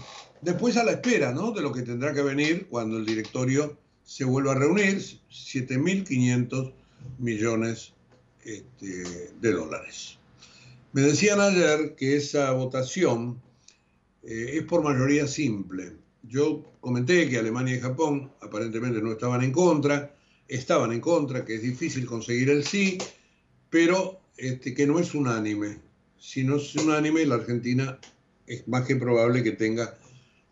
[0.42, 1.52] después a la espera ¿no?
[1.52, 4.98] de lo que tendrá que venir cuando el directorio se vuelva a reunir,
[5.30, 6.74] 7.500
[7.20, 7.94] millones
[8.44, 10.18] este, de dólares.
[10.94, 13.42] Me decían ayer que esa votación
[14.24, 15.94] eh, es por mayoría simple.
[16.28, 20.16] Yo comenté que Alemania y Japón aparentemente no estaban en contra,
[20.48, 22.98] estaban en contra, que es difícil conseguir el sí,
[23.70, 25.80] pero este, que no es unánime.
[26.20, 28.00] Si no es unánime, la Argentina
[28.46, 29.98] es más que probable que tenga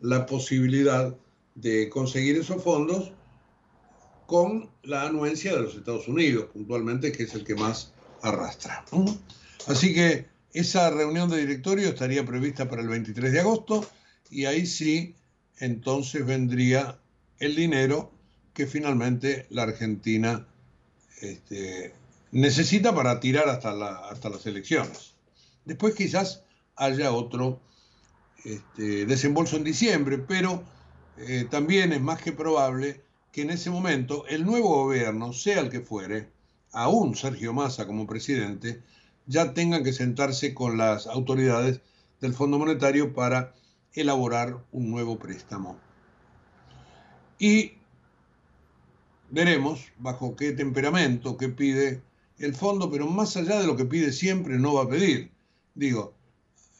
[0.00, 1.14] la posibilidad
[1.54, 3.12] de conseguir esos fondos
[4.26, 8.84] con la anuencia de los Estados Unidos, puntualmente, que es el que más arrastra.
[9.66, 13.86] Así que esa reunión de directorio estaría prevista para el 23 de agosto
[14.30, 15.14] y ahí sí,
[15.58, 16.98] entonces vendría
[17.38, 18.12] el dinero
[18.52, 20.46] que finalmente la Argentina
[21.20, 21.92] este,
[22.32, 23.70] necesita para tirar hasta,
[24.08, 25.14] hasta las elecciones.
[25.64, 26.42] Después quizás
[26.76, 27.60] haya otro
[28.44, 30.62] este, desembolso en diciembre, pero
[31.18, 33.00] eh, también es más que probable
[33.32, 36.28] que en ese momento el nuevo gobierno, sea el que fuere,
[36.72, 38.82] aún Sergio Massa como presidente,
[39.26, 41.80] ya tengan que sentarse con las autoridades
[42.20, 43.54] del Fondo Monetario para
[43.96, 45.76] elaborar un nuevo préstamo.
[47.38, 47.72] Y
[49.30, 52.02] veremos bajo qué temperamento, qué pide
[52.38, 55.32] el fondo, pero más allá de lo que pide siempre, no va a pedir.
[55.74, 56.14] Digo,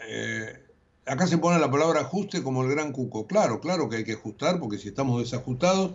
[0.08, 0.64] eh,
[1.06, 3.26] acá se pone la palabra ajuste como el gran cuco.
[3.26, 5.92] Claro, claro que hay que ajustar, porque si estamos desajustados,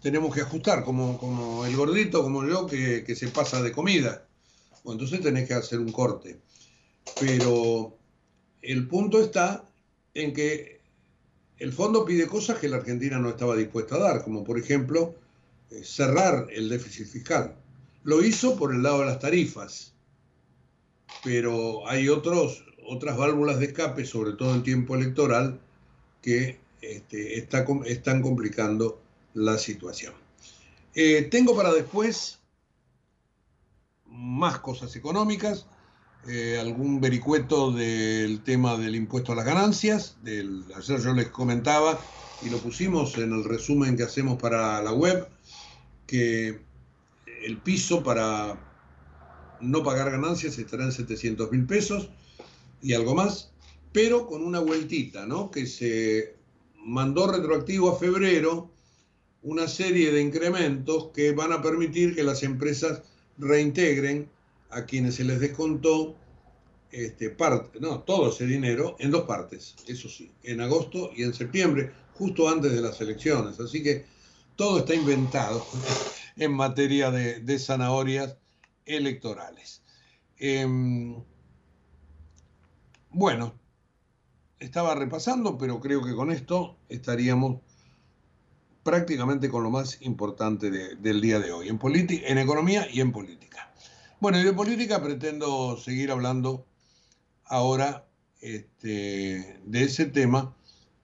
[0.00, 4.24] tenemos que ajustar, como, como el gordito, como yo, que, que se pasa de comida
[4.84, 6.40] entonces tenés que hacer un corte.
[7.18, 7.96] Pero
[8.62, 9.64] el punto está
[10.14, 10.80] en que
[11.58, 15.14] el fondo pide cosas que la Argentina no estaba dispuesta a dar, como por ejemplo
[15.70, 17.56] eh, cerrar el déficit fiscal.
[18.02, 19.92] Lo hizo por el lado de las tarifas,
[21.22, 25.60] pero hay otros, otras válvulas de escape, sobre todo en tiempo electoral,
[26.22, 29.00] que este, están complicando
[29.34, 30.14] la situación.
[30.94, 32.40] Eh, tengo para después
[34.06, 35.66] más cosas económicas,
[36.28, 41.98] eh, algún vericueto del tema del impuesto a las ganancias, del, ayer yo les comentaba
[42.42, 45.26] y lo pusimos en el resumen que hacemos para la web,
[46.06, 46.60] que
[47.42, 48.58] el piso para
[49.60, 52.10] no pagar ganancias estará en 700 mil pesos
[52.82, 53.52] y algo más,
[53.92, 55.50] pero con una vueltita, ¿no?
[55.50, 56.36] Que se
[56.76, 58.70] mandó retroactivo a febrero
[59.42, 63.02] una serie de incrementos que van a permitir que las empresas
[63.38, 64.28] reintegren
[64.70, 66.16] a quienes se les descontó
[66.90, 71.34] este, parte, no, todo ese dinero en dos partes, eso sí, en agosto y en
[71.34, 73.60] septiembre, justo antes de las elecciones.
[73.60, 74.06] Así que
[74.56, 75.64] todo está inventado
[76.36, 78.36] en materia de, zanahorias
[78.86, 79.82] electorales.
[80.36, 81.22] Em,
[83.10, 83.54] bueno,
[84.58, 87.60] estaba repasando, pero creo que con esto estaríamos
[88.82, 93.49] prácticamente con lo más importante del día de hoy, en, en economía y en política.
[94.20, 96.66] Bueno, y de política pretendo seguir hablando
[97.46, 98.06] ahora
[98.42, 100.54] este, de ese tema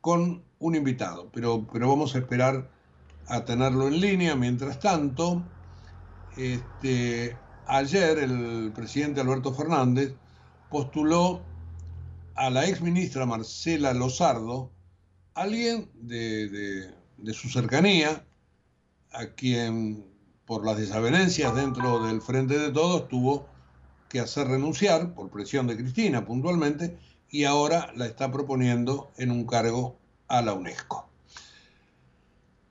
[0.02, 2.70] con un invitado, pero, pero vamos a esperar
[3.26, 4.37] a tenerlo en línea.
[4.37, 5.42] Mientras tanto,
[6.37, 7.35] este,
[7.66, 10.12] ayer el presidente Alberto Fernández
[10.68, 11.40] postuló
[12.35, 14.70] a la ex ministra Marcela Lozardo,
[15.33, 18.26] alguien de, de su cercanía,
[19.11, 20.05] a quien
[20.46, 23.46] por las desavenencias dentro del Frente de Todos tuvo
[24.09, 26.96] que hacer renunciar por presión de Cristina puntualmente
[27.28, 29.96] y ahora la está proponiendo en un cargo
[30.28, 31.09] a la UNESCO.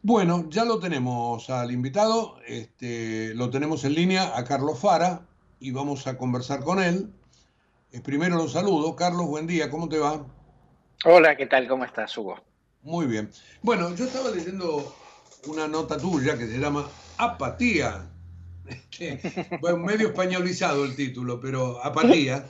[0.02, 5.26] Bueno, ya lo tenemos al invitado, este, lo tenemos en línea a Carlos Fara
[5.60, 7.12] y vamos a conversar con él.
[7.92, 8.96] Eh, primero lo saludo.
[8.96, 10.26] Carlos, buen día, ¿cómo te va?
[11.06, 11.68] Hola, ¿qué tal?
[11.68, 12.38] ¿Cómo estás, Hugo?
[12.84, 13.32] Muy bien.
[13.64, 14.96] Bueno, yo estaba leyendo
[15.48, 18.10] una nota tuya que se llama Apatía.
[19.62, 22.46] bueno, medio españolizado el título, pero Apatía.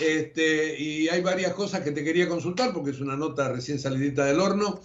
[0.00, 4.24] Este, y hay varias cosas que te quería consultar porque es una nota recién salidita
[4.24, 4.80] del horno.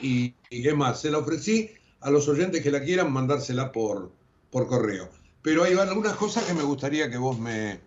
[0.00, 4.12] Y, y es más, se la ofrecí a los oyentes que la quieran mandársela por,
[4.50, 5.08] por correo.
[5.42, 7.80] Pero hay algunas cosas que me gustaría que vos me,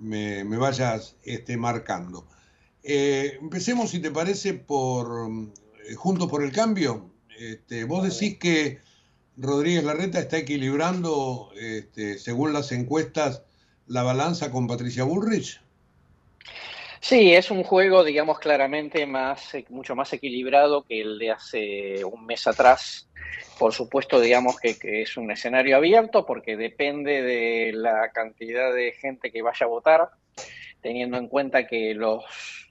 [0.00, 2.26] me, vayas este, marcando.
[2.82, 5.28] Eh, empecemos, si te parece, por
[5.88, 7.10] eh, Juntos por el Cambio.
[7.38, 8.78] Este, vos decís que
[9.36, 13.42] Rodríguez Larreta está equilibrando, este, según las encuestas,
[13.86, 15.60] la balanza con Patricia Bullrich?
[17.00, 22.24] Sí, es un juego, digamos, claramente más, mucho más equilibrado que el de hace un
[22.24, 23.08] mes atrás.
[23.58, 28.92] Por supuesto, digamos que, que, es un escenario abierto porque depende de la cantidad de
[28.92, 30.08] gente que vaya a votar,
[30.80, 32.24] teniendo en cuenta que los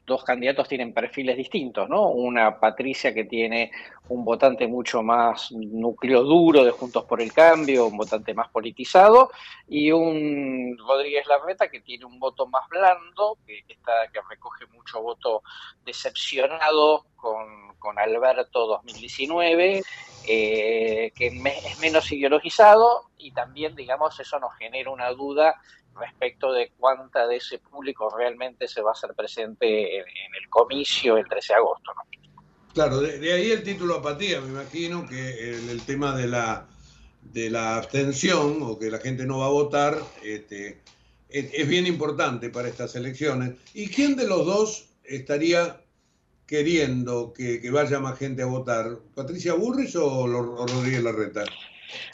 [0.05, 2.09] dos candidatos tienen perfiles distintos, ¿no?
[2.09, 3.71] Una Patricia que tiene
[4.09, 9.31] un votante mucho más núcleo duro de Juntos por el Cambio, un votante más politizado,
[9.67, 15.01] y un Rodríguez Larreta que tiene un voto más blando, que, está, que recoge mucho
[15.01, 15.41] voto
[15.85, 19.83] decepcionado con, con Alberto 2019,
[20.27, 25.61] eh, que es menos ideologizado, y también, digamos, eso nos genera una duda
[25.95, 31.17] respecto de cuánta de ese público realmente se va a hacer presente en, el comicio
[31.17, 31.91] el 13 de agosto.
[32.73, 36.67] Claro, de, ahí el título apatía, me imagino que el, tema de la,
[37.21, 40.79] de la abstención o que la gente no va a votar este,
[41.29, 43.53] es, bien importante para estas elecciones.
[43.73, 45.81] ¿Y quién de los dos estaría
[46.47, 48.97] queriendo que, vaya más gente a votar?
[49.13, 51.45] ¿Patricia Burris o, o Rodríguez Larreta?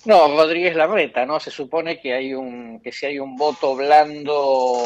[0.05, 1.39] No, Rodríguez Larreta, ¿no?
[1.39, 4.83] Se supone que hay un, que si hay un voto blando,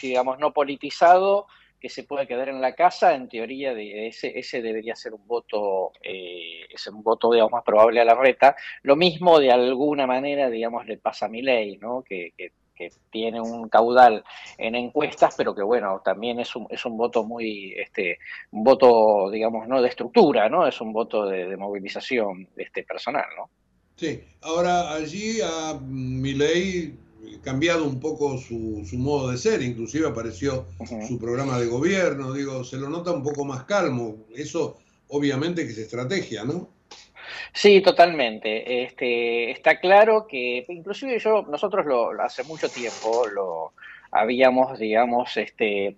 [0.00, 1.46] digamos, no politizado,
[1.88, 6.66] se puede quedar en la casa, en teoría ese, ese debería ser un voto, eh,
[6.70, 8.56] es un voto, digamos, más probable a Larreta.
[8.82, 12.02] Lo mismo de alguna manera, digamos, le pasa a mi ley, ¿no?
[12.02, 12.52] Que, que,
[13.10, 14.22] tiene un caudal
[14.58, 18.18] en encuestas, pero que bueno, también es un, es un voto muy, este,
[18.50, 20.66] un voto, digamos, no de estructura, ¿no?
[20.66, 23.48] Es un voto de, de movilización este, personal, ¿no?
[23.96, 27.05] Sí, ahora allí ha Milei
[27.42, 30.66] cambiado un poco su, su, modo de ser, inclusive apareció
[31.06, 35.72] su programa de gobierno, digo, se lo nota un poco más calmo, eso obviamente que
[35.72, 36.68] es estrategia, ¿no?
[37.52, 38.84] Sí, totalmente.
[38.84, 43.72] Este, está claro que, inclusive yo, nosotros lo, hace mucho tiempo lo,
[44.16, 45.94] habíamos, digamos, este,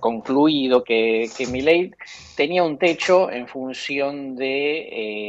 [0.00, 1.90] concluido que, que ley
[2.34, 4.78] tenía un techo en función de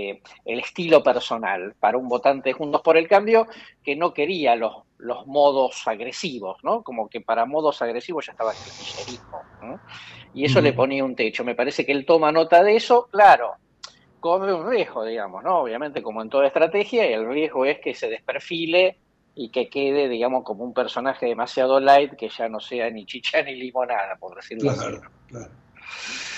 [0.10, 3.48] eh, el estilo personal para un votante de Juntos por el Cambio
[3.84, 6.84] que no quería los, los modos agresivos, ¿no?
[6.84, 9.41] Como que para modos agresivos ya estaba el kirchnerismo,
[10.34, 11.44] Y eso le ponía un techo.
[11.44, 13.56] Me parece que él toma nota de eso, claro,
[14.22, 15.60] corre un riesgo, digamos, ¿no?
[15.60, 18.98] Obviamente, como en toda estrategia, el riesgo es que se desperfile
[19.36, 23.42] y que quede, digamos, como un personaje demasiado light que ya no sea ni chicha
[23.44, 24.79] ni limonada, por decirlo así.
[25.27, 25.50] Claro.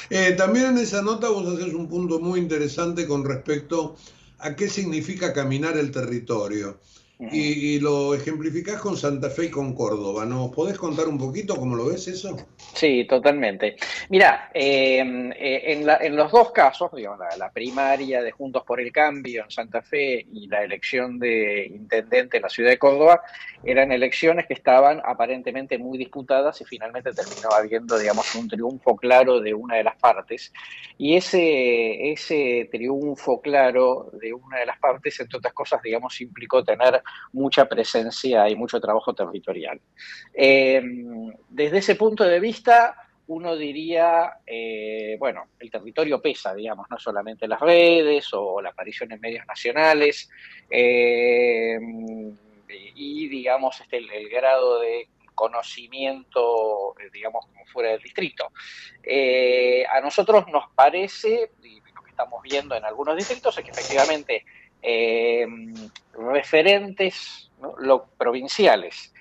[0.10, 3.96] Eh, también en esa nota vos haces un punto muy interesante con respecto
[4.39, 6.80] a qué significa caminar el territorio.
[7.20, 10.26] Y, lo ejemplificás con Santa Fe y con Córdoba.
[10.26, 12.36] ¿Nos podés contar un poquito cómo lo ves eso?
[12.74, 13.78] Sí, totalmente.
[14.09, 19.43] Mira, em, eh, en, los dos casos, digamos, la, primaria de Juntos por el Cambio
[19.43, 23.22] en Santa Fe y la elección de intendente en la ciudad de Córdoba,
[23.64, 29.39] eran elecciones que estaban aparentemente muy disputadas y finalmente terminó habiendo, digamos, un triunfo claro
[29.39, 30.51] de una de las partes.
[30.97, 36.64] Y ese, ese triunfo claro de una de las partes, entre otras cosas, digamos, implicó
[36.64, 39.80] tener mucha presencia y mucho trabajo territorial.
[40.34, 40.82] Eh,
[41.49, 42.95] desde ese punto de vista,
[43.28, 49.12] uno diría, eh, bueno, el territorio pesa, digamos, no solamente las redes o la aparición
[49.12, 50.30] en medios nacionales,
[50.70, 51.78] eh,
[52.95, 58.51] y digamos, este, el, grado de conocimiento, digamos, como fuera del distrito.
[59.89, 64.45] a nosotros nos parece, y lo que estamos viendo en algunos distritos, es que efectivamente
[66.14, 69.14] referentes lo, provinciales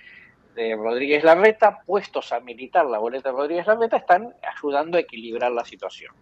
[0.55, 5.51] de Rodríguez Larreta, puestos a militar la boleta de Rodríguez Larreta, están ayudando a equilibrar
[5.53, 6.15] la situación.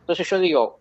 [0.00, 0.80] Entonces yo digo,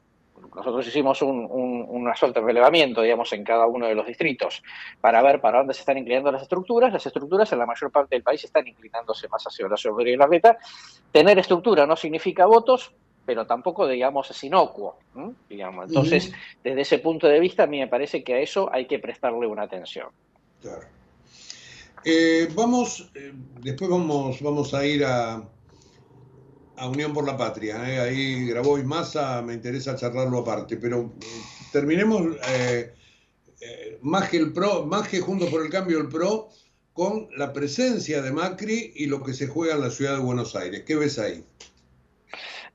[0.55, 4.61] nosotros hicimos un, una suerte de relevamiento, digamos, en cada uno de los distritos
[5.01, 6.93] para ver para dónde se están inclinando las estructuras.
[6.93, 10.57] Las estructuras en la mayor parte del país están inclinándose más hacia la Rodríguez Larreta.
[11.11, 12.93] Tener estructura no significa votos,
[13.28, 14.97] pero tampoco, digamos, es inocuo.
[15.49, 15.89] Digamos.
[15.89, 16.32] Entonces,
[16.63, 19.45] desde ese punto de vista, a mí me parece que a eso hay que prestarle
[19.45, 20.07] una atención.
[20.61, 20.88] Claro.
[22.05, 25.43] Eh, vamos, eh, después vamos, vamos a ir a,
[26.78, 27.75] a Unión por la Patria.
[27.91, 27.99] Eh.
[27.99, 31.11] Ahí grabó y Massa, me interesa charlarlo aparte, pero
[31.73, 32.38] terminemos
[34.03, 36.47] más que el PRO, más que junto por el cambio el PRO,
[36.93, 40.55] con la presencia de Macri y lo que se juega en la ciudad de Buenos
[40.55, 40.84] Aires.
[40.86, 41.43] ¿Qué ves ahí?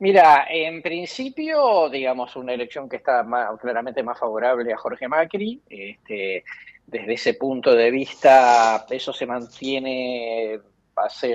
[0.03, 3.25] Mira, en principio, digamos, una elección que está
[3.61, 5.61] claramente más favorable a Jorge Macri.
[5.69, 6.43] Este,
[6.85, 10.59] desde ese punto de vista, eso se mantiene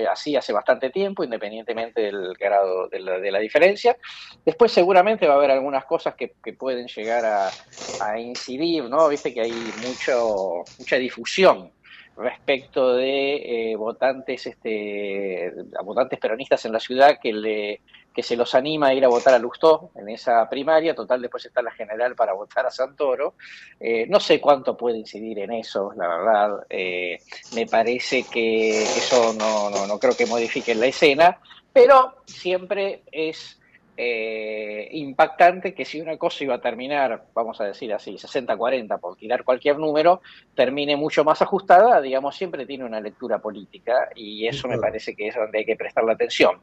[0.07, 3.97] así hace bastante tiempo, independientemente del grado de la, diferencia.
[4.45, 9.07] Después seguramente va a haber algunas cosas que, pueden llegar a, incidir, ¿no?
[9.07, 11.71] Viste que hay mucho, mucha difusión
[12.15, 15.53] respecto de eh, votantes, este,
[15.83, 17.81] votantes peronistas en la ciudad que le
[18.19, 21.45] que se los anima a ir a votar a Lustó en esa primaria, total después
[21.45, 23.35] está la general para votar a Santoro.
[23.79, 27.17] Eh, no sé cuánto puede incidir en eso, la verdad, eh,
[27.55, 31.39] me parece que eso no, no, no creo que modifique la escena,
[31.71, 33.57] pero siempre es
[34.01, 39.17] eh, impactante que si una cosa iba a terminar, vamos a decir así, 60-40 por
[39.17, 40.21] tirar cualquier número,
[40.55, 45.27] termine mucho más ajustada, digamos, siempre tiene una lectura política y eso me parece que
[45.27, 46.61] es donde hay que prestar la atención.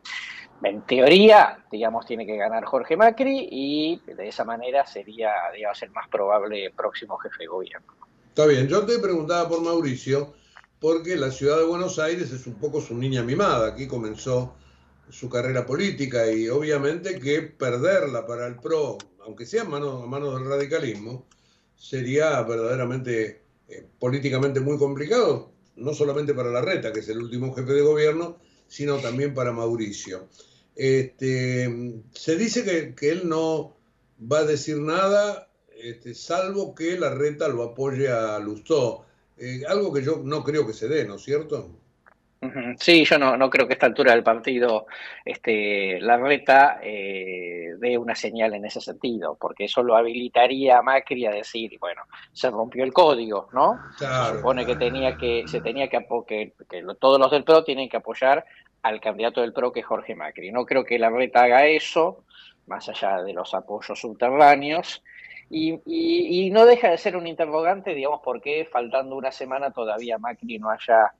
[0.62, 5.90] En teoría, digamos, tiene que ganar Jorge Macri y de esa manera sería, digamos, el
[5.90, 7.92] más probable próximo jefe de gobierno.
[8.28, 10.32] Está bien, yo te preguntaba por Mauricio,
[10.80, 14.56] porque la ciudad de Buenos Aires es un poco su niña mimada, aquí comenzó
[15.10, 20.36] su carrera política y obviamente que perderla para el PRO, aunque sea a manos mano
[20.36, 21.26] del radicalismo,
[21.76, 27.54] sería verdaderamente eh, políticamente muy complicado, no solamente para la reta, que es el último
[27.54, 28.38] jefe de gobierno,
[28.68, 30.28] sino también para Mauricio.
[30.74, 33.76] Este, se dice que, él no
[34.20, 39.04] va a decir nada, este, salvo que la reta lo apoye a Lustó,
[39.38, 41.70] eh, algo que yo no creo que se dé, ¿no es cierto?
[42.78, 44.86] Sí, yo no, no creo que a esta altura del partido
[45.24, 50.82] este, la reta eh, dé una señal en ese sentido, porque eso lo habilitaría a
[50.82, 53.78] Macri a decir, bueno, se rompió el código, ¿no?
[53.98, 54.06] se
[54.36, 57.96] supone que tenía que, se tenía que, que, que todos los del PRO tienen que
[57.96, 58.44] apoyar
[58.82, 60.52] al candidato del PRO que es Jorge Macri.
[60.52, 62.24] No creo que la reta haga eso,
[62.66, 65.02] más allá de los apoyos subterráneos.
[65.48, 70.18] Y, y no deja de ser un interrogante, digamos, por qué faltando una semana todavía
[70.18, 71.12] Macri no haya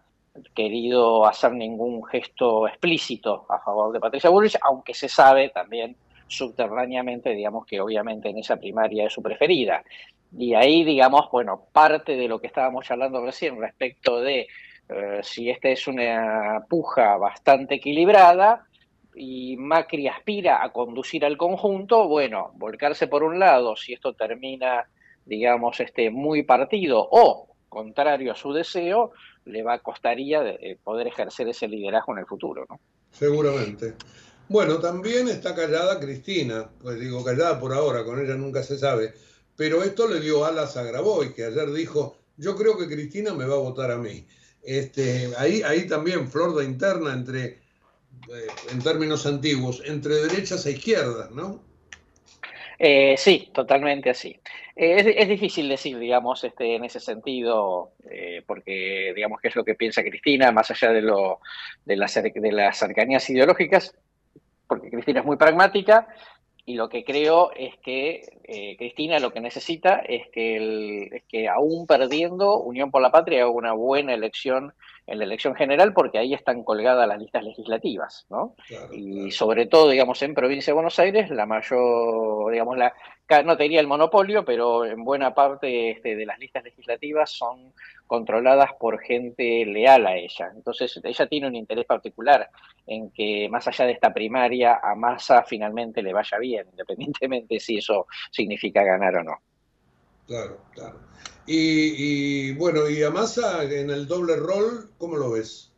[0.55, 7.31] querido hacer ningún gesto explícito a favor de Patricia Bullrich, aunque se sabe también subterráneamente,
[7.31, 9.83] digamos que obviamente en esa primaria es su preferida.
[10.37, 14.49] Y ahí, digamos, bueno, parte de lo que estábamos charlando recién respecto de
[14.89, 18.67] eh, si esta es una puja bastante equilibrada
[19.15, 24.87] y Macri aspira a conducir al conjunto, bueno, volcarse por un lado, si esto termina,
[25.25, 29.13] digamos, este, muy partido o contrario a su deseo,
[29.47, 32.79] le va a costaría eh, poder ejercer ese liderazgo en el futuro, ¿no?
[33.11, 33.95] Seguramente.
[34.49, 39.15] Bueno, también está callada Cristina, pues digo callada por ahora, con ella nunca se sabe,
[39.57, 43.47] pero esto le dio alas a Graboy, que ayer dijo, yo creo que Cristina me
[43.47, 44.27] va a votar a mí.
[44.63, 50.73] Este, ahí, ahí también flor de interna entre, eh, en términos antiguos, entre derechas e
[50.73, 51.63] izquierdas, ¿no?
[52.79, 54.39] Eh, sí, totalmente así.
[54.75, 59.65] Eh, es, difícil decir, digamos, este, en ese sentido, eh, porque, digamos, qué es lo
[59.65, 61.41] que piensa Cristina, más allá de, lo,
[61.85, 63.95] de las cercanías ideológicas,
[64.67, 66.09] porque Cristina es muy pragmática,
[66.67, 71.49] y lo que creo es que Cristina lo que necesita es que, el, es que
[71.49, 74.75] aún perdiendo Unión por la Patria haga una buena elección
[75.07, 78.57] en la elección general porque ahí están colgadas las listas legislativas, ¿no?
[78.93, 82.93] y sobre todo, digamos, en provincia de Buenos Aires, la mayor, digamos, la,
[83.45, 87.73] no tenía el monopolio, pero en buena parte este, de las listas legislativas son
[88.07, 90.51] controladas por gente leal a ella.
[90.55, 92.49] Entonces, ella tiene un interés particular
[92.87, 97.79] en que más allá de esta primaria, a Massa finalmente le vaya bien, independientemente si
[97.79, 99.37] eso significa ganar o no.
[100.27, 101.01] Claro, claro.
[101.47, 105.73] Y, bueno, y a Massa en el doble rol, ¿cómo lo ves?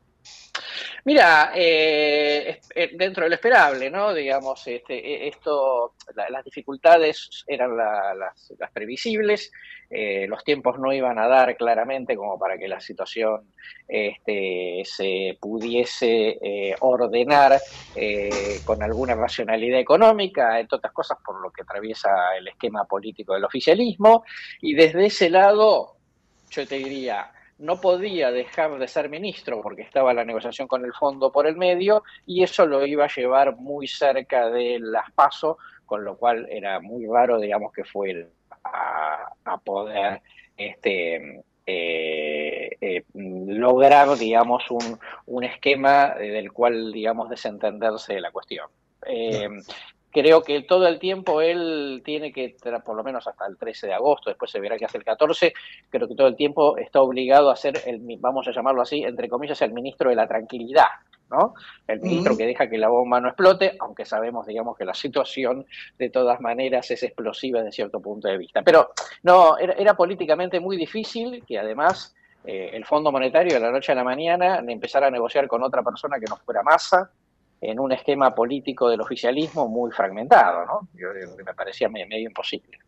[1.08, 4.12] Mira, eh, eh, dentro de lo esperable, ¿no?
[4.12, 5.94] Digamos, este, e, esto,
[6.28, 9.50] las dificultades eran las, previsibles,
[9.88, 13.54] eh, los tiempos no iban a dar claramente como para que la situación
[13.88, 17.58] este, se pudiese ordenar
[18.66, 23.44] con alguna racionalidad económica, entre otras cosas por lo que atraviesa el esquema político del
[23.44, 24.24] oficialismo,
[24.60, 25.96] y desde ese lado,
[26.50, 30.92] yo te diría, no podía dejar de ser ministro porque estaba la negociación con el
[30.92, 35.56] fondo por el medio y eso lo iba a llevar muy cerca de las pasos,
[35.84, 38.28] con lo cual era muy raro, digamos, que fue
[38.64, 40.20] a, poder
[40.56, 44.64] este, eh, eh, lograr, digamos,
[45.26, 48.68] un, esquema del cual, digamos, desentenderse de la cuestión.
[49.06, 49.48] Eh,
[50.10, 53.94] creo que todo el tiempo él tiene que, por lo menos hasta el 13 de
[53.94, 55.52] agosto, después se verá que hace el 14,
[55.90, 59.28] creo que todo el tiempo está obligado a ser, el, vamos a llamarlo así, entre
[59.28, 60.88] comillas, el ministro de la tranquilidad,
[61.30, 61.54] ¿no?
[61.86, 65.66] El ministro que deja que la bomba no explote, aunque sabemos, digamos, que la situación
[65.98, 68.62] de todas maneras es explosiva desde cierto punto de vista.
[68.62, 68.92] Pero
[69.22, 73.94] no, era, políticamente muy difícil que además eh, el Fondo Monetario de la noche a
[73.94, 77.10] la mañana empezara a negociar con otra persona que no fuera masa,
[77.60, 80.88] en un esquema político del oficialismo muy fragmentado, ¿no?
[80.94, 82.78] Yo, que me parecía medio, imposible.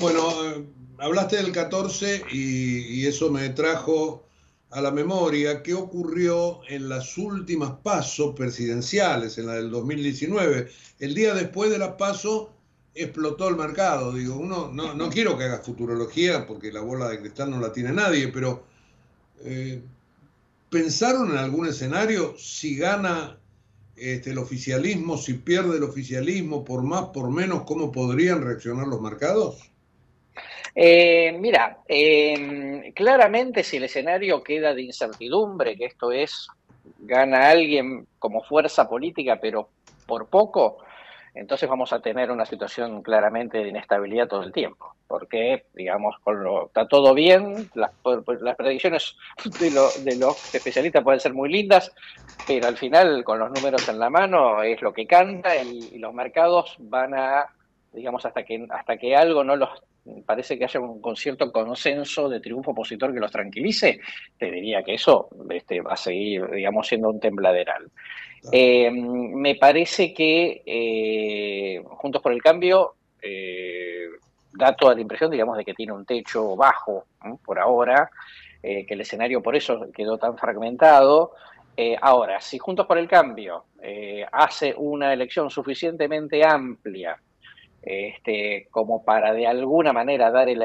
[0.00, 0.22] Bueno,
[0.98, 4.24] hablaste del 14 y, eso me trajo
[4.70, 10.68] a la memoria qué ocurrió en las últimas pasos presidenciales, en la del 2019.
[10.98, 12.48] El día después de las pasos
[12.94, 14.12] explotó el mercado.
[14.12, 17.72] Digo, uno no, no quiero que haga futurología porque la bola de cristal no la
[17.72, 18.64] tiene nadie, pero
[19.44, 19.82] eh,
[20.70, 23.38] ¿pensaron en algún escenario si gana
[23.96, 29.00] este, el oficialismo, si pierde el oficialismo, por más, por menos, ¿cómo podrían reaccionar los
[29.00, 29.70] mercados?
[30.74, 36.48] Eh, mira, em, claramente si el escenario queda de incertidumbre, que esto es,
[37.00, 39.68] gana alguien como fuerza política, pero
[40.06, 40.78] por poco,
[41.34, 46.44] entonces vamos a tener una situación claramente de inestabilidad todo el tiempo, porque, digamos, con
[46.44, 47.90] lo, está todo bien, las,
[48.40, 49.70] las predicciones de,
[50.04, 51.90] de, los especialistas pueden ser muy lindas,
[52.46, 56.12] pero al final, con los números en la mano, es lo que canta y, los
[56.12, 57.46] mercados van a,
[57.92, 59.70] digamos, hasta que, hasta que algo no los
[60.26, 64.00] parece que haya un concierto consenso de triunfo opositor que los tranquilice,
[64.36, 67.90] te diría que eso este, va a seguir, digamos, siendo un tembladeral.
[68.50, 74.06] Eh, me parece que eh, Juntos por el Cambio eh,
[74.52, 77.04] da toda la impresión, digamos, de que tiene un techo bajo
[77.44, 78.10] por ahora,
[78.60, 81.32] que el escenario por eso quedó tan fragmentado.
[82.00, 83.64] ahora, si Juntos por el Cambio
[84.30, 87.18] hace una elección suficientemente amplia
[87.82, 90.62] este, como para de alguna manera dar el,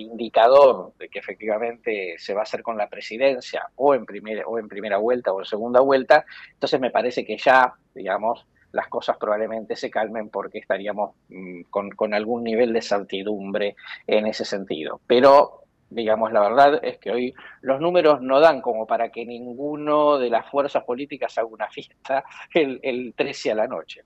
[0.00, 4.58] indicador de que efectivamente se va a hacer con la presidencia o en, primera, o
[4.58, 9.16] en primera vuelta o en segunda vuelta, entonces me parece que ya, digamos, las cosas
[9.18, 13.76] probablemente se calmen porque estaríamos mm, con, con algún nivel de certidumbre
[14.06, 15.00] en ese sentido.
[15.06, 20.18] Pero digamos, la verdad es que hoy los números no dan como para que ninguno
[20.18, 22.24] de las fuerzas políticas haga una fiesta
[22.54, 24.02] el, el 13 a la noche.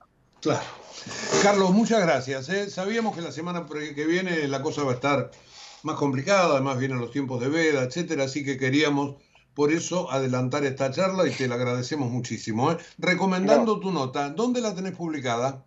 [0.46, 0.64] Claro.
[1.42, 2.48] Carlos, muchas gracias.
[2.50, 2.70] ¿eh?
[2.70, 5.32] Sabíamos que la semana que viene la cosa va a estar
[5.82, 9.16] más complicada, además vienen los tiempos de veda, etcétera, así que queríamos
[9.54, 12.70] por eso adelantar esta charla y te la agradecemos muchísimo.
[12.70, 12.76] ¿eh?
[12.96, 15.64] Recomendando tu nota, ¿dónde la tenés publicada?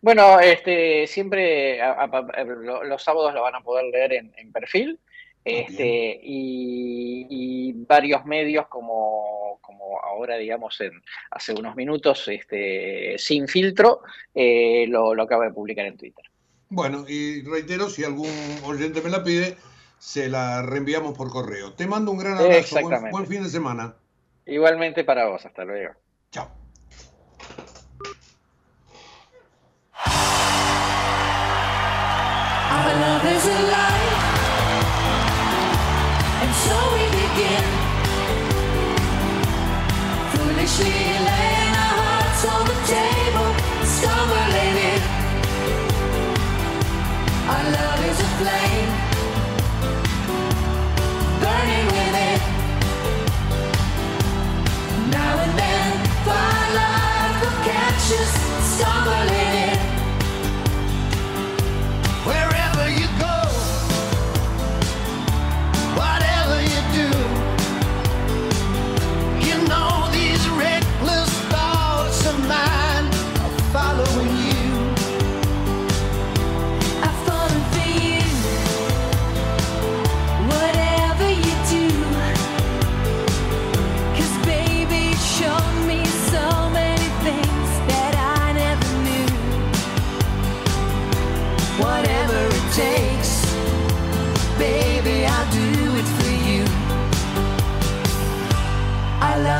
[0.00, 1.80] Bueno, este, siempre
[2.84, 5.00] los sábados la van a poder leer en, perfil.
[5.02, 9.35] Ah, este, y, varios medios como, como
[10.16, 14.00] ahora, digamos, en, hace unos minutos, este, sin filtro,
[14.34, 16.24] eh, lo, lo acaba de publicar en Twitter.
[16.68, 18.30] Bueno, y reitero, si algún
[18.64, 19.56] oyente me la pide,
[19.98, 21.72] se la reenviamos por correo.
[21.72, 22.76] Te mando un gran abrazo,
[23.10, 23.94] buen, fin de semana.
[24.46, 25.94] Igualmente para vos, hasta luego.
[26.30, 26.65] Chao.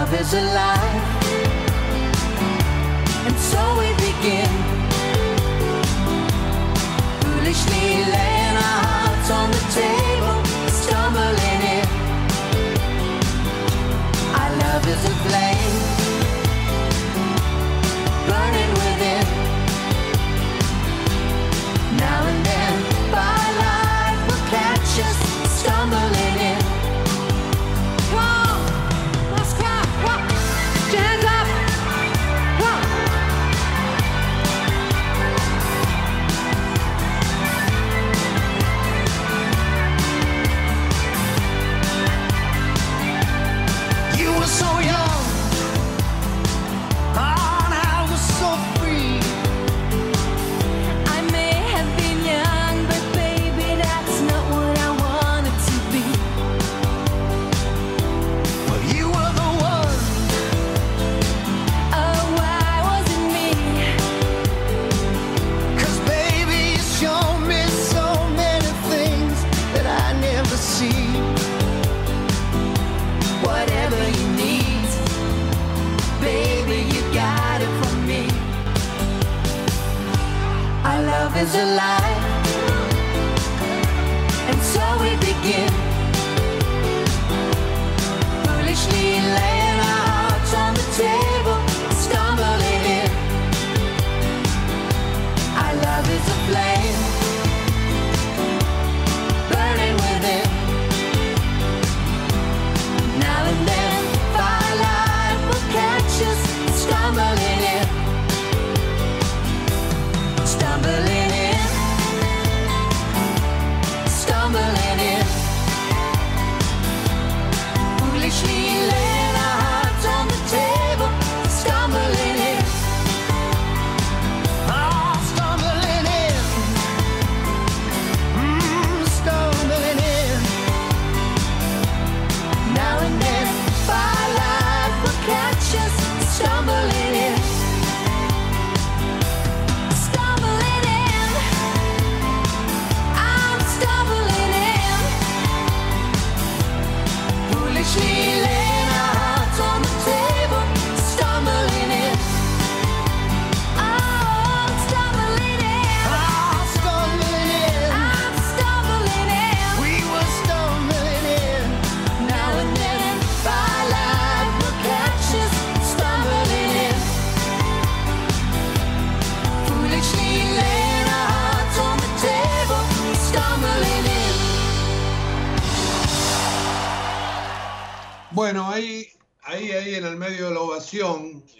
[0.06, 1.02] Love is alive,
[3.26, 4.50] and so we begin.
[7.22, 10.38] Foolishly laying our hearts on the table,
[10.70, 11.88] stumbling in.
[14.40, 15.55] Our love is a flame,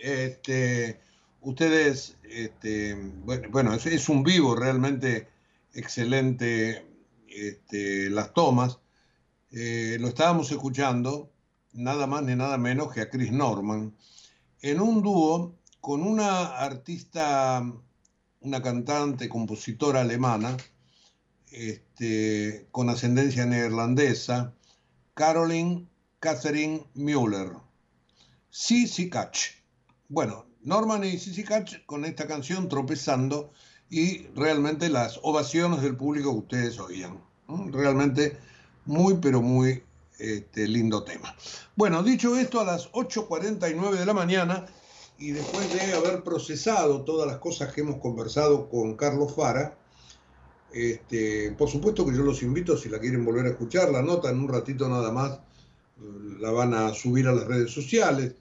[0.03, 1.01] este,
[1.41, 2.95] ustedes, este,
[3.51, 5.29] bueno, es, un vivo realmente
[5.73, 6.87] excelente
[7.29, 8.79] este, las tomas.
[9.51, 11.31] Eh, lo estábamos escuchando,
[11.73, 13.95] nada más ni nada menos que a Chris Norman,
[14.63, 17.65] en un dúo con una artista,
[18.41, 20.57] una cantante, compositora alemana,
[21.53, 24.53] este, con ascendencia neerlandesa,
[25.15, 25.87] Caroline
[26.21, 27.61] Catherine Müller.
[28.51, 29.56] Sissy Catch.
[30.09, 33.51] Bueno, Norman y Sissy Catch con esta canción tropezando
[33.91, 37.21] y realmente las ovaciones del público que ustedes oían.
[37.71, 38.37] Realmente
[38.85, 39.83] muy, pero muy
[40.19, 41.35] este, lindo tema.
[41.75, 44.67] Bueno, dicho esto, a las 8.49 de la mañana
[45.19, 49.77] y después de haber procesado todas las cosas que hemos conversado con Carlos Fara,
[50.73, 54.31] este, por supuesto que yo los invito, si la quieren volver a escuchar, la nota
[54.31, 55.39] en un ratito nada más
[56.39, 58.35] la van a subir a las redes sociales.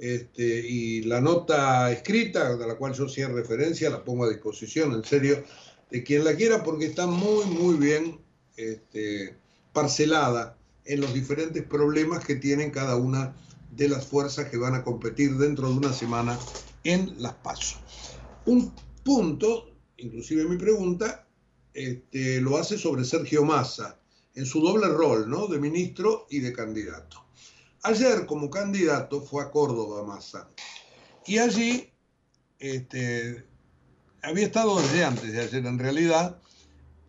[0.00, 4.94] Este, y la nota escrita, de la cual yo hacía referencia, la pongo a disposición,
[4.94, 5.44] en serio,
[5.90, 8.18] de quien la quiera, porque está muy, muy bien
[8.56, 9.36] este,
[9.74, 13.36] parcelada en los diferentes problemas que tienen cada una
[13.72, 16.38] de las fuerzas que van a competir dentro de una semana
[16.82, 17.76] en las PASO.
[18.46, 18.72] Un
[19.04, 21.26] punto, inclusive mi pregunta,
[21.74, 24.00] este, lo hace sobre Sergio Massa,
[24.34, 25.46] en su doble rol, ¿no?
[25.46, 27.22] De ministro y de candidato.
[27.82, 30.48] Ayer, como candidato, fue a Córdoba Massa.
[31.26, 31.90] Y allí,
[32.58, 33.46] este,
[34.22, 36.38] había estado desde antes de ayer en realidad,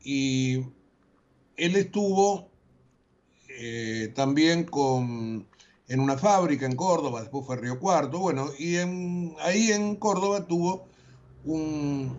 [0.03, 0.65] y
[1.57, 2.49] él estuvo
[3.49, 5.47] eh, también con,
[5.87, 10.47] en una fábrica en Córdoba, después fue a Río Cuarto, bueno, y ahí en Córdoba
[10.47, 10.87] tuvo
[11.43, 12.17] un,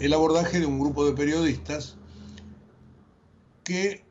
[0.00, 1.96] el abordaje de un grupo de periodistas
[3.64, 4.04] que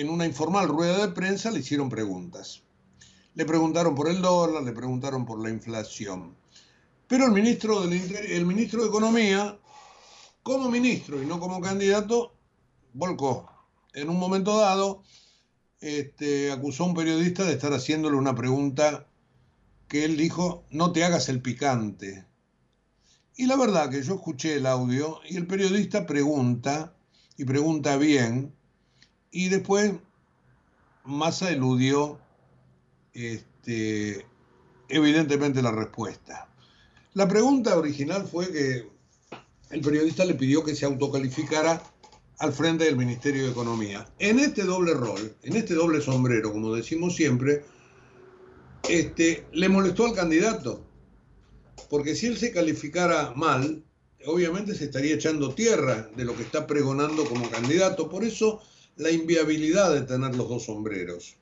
[0.00, 2.62] en una informal rueda de prensa le hicieron preguntas.
[3.34, 6.36] Le preguntaron por el dólar, le preguntaron por la inflación.
[7.08, 9.58] Pero el ministro, de Economía,
[10.42, 12.34] como ministro y no como candidato,
[12.92, 13.48] volcó.
[13.94, 15.02] En un momento dado,
[15.80, 19.06] este, acusó a un periodista de estar haciéndole una pregunta
[19.88, 22.26] que él dijo, no te hagas el picante.
[23.34, 26.94] Y la verdad que yo escuché el audio y el periodista pregunta,
[27.38, 28.55] y pregunta bien,
[29.36, 29.92] y después
[31.04, 32.18] Massa eludió
[33.12, 34.24] este,
[34.88, 36.48] evidentemente la respuesta.
[37.12, 38.88] La pregunta original fue que
[39.68, 41.82] el periodista le pidió que se autocalificara
[42.38, 44.08] al frente del Ministerio de Economía.
[44.18, 47.62] En este doble rol, en este doble sombrero, como decimos siempre,
[48.88, 50.82] este, le molestó al candidato,
[51.90, 53.84] porque si él se calificara mal,
[54.24, 58.08] obviamente se estaría echando tierra de lo que está pregonando como candidato.
[58.08, 58.62] Por eso
[58.96, 61.36] la inviabilidad de tener los dos sombreros.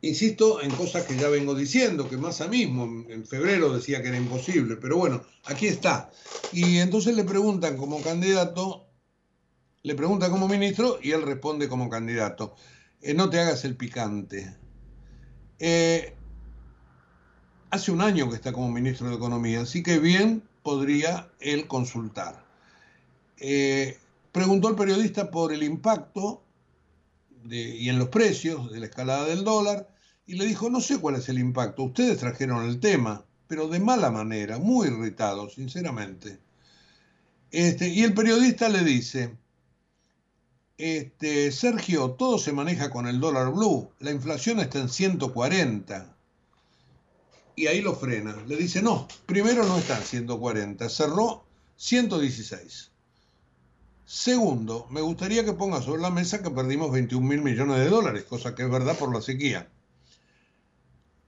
[0.00, 4.08] Insisto en cosas que ya vengo diciendo, que Massa mismo en- en febrero decía que
[4.08, 6.10] era imposible, pero bueno, aquí está.
[6.52, 8.88] Y entonces le preguntan como candidato,
[9.84, 12.56] le preguntan como ministro y él responde como candidato.
[13.00, 14.56] Eh, no te hagas el picante.
[15.60, 16.16] Eh,
[17.70, 22.44] hace un año que está como ministro de Economía, así que bien podría él consultar.
[23.38, 24.01] Eh,
[24.32, 26.42] preguntó el periodista por el impacto
[27.48, 29.88] y en los precios de la escalada del dólar
[30.26, 33.80] y le dijo, no sé cuál es el impacto, ustedes trajeron el tema, pero de
[33.80, 36.38] mala manera, muy irritado, sinceramente.
[37.50, 39.36] Este, y el periodista le dice,
[40.78, 46.16] este, Sergio, todo se maneja con el dólar blue, la inflación está en 140.
[47.54, 48.34] Y ahí lo frena.
[48.46, 51.44] Le dice, no, primero no está en 140, cerró
[51.76, 52.91] 116.
[54.04, 58.24] Segundo, me gustaría que ponga sobre la mesa que perdimos 21 mil millones de dólares,
[58.24, 59.68] cosa que es verdad por la sequía.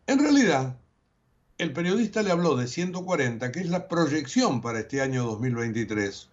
[0.06, 0.76] En realidad,
[1.56, 6.28] el periodista le habló de 140, que es la proyección para este año 2023,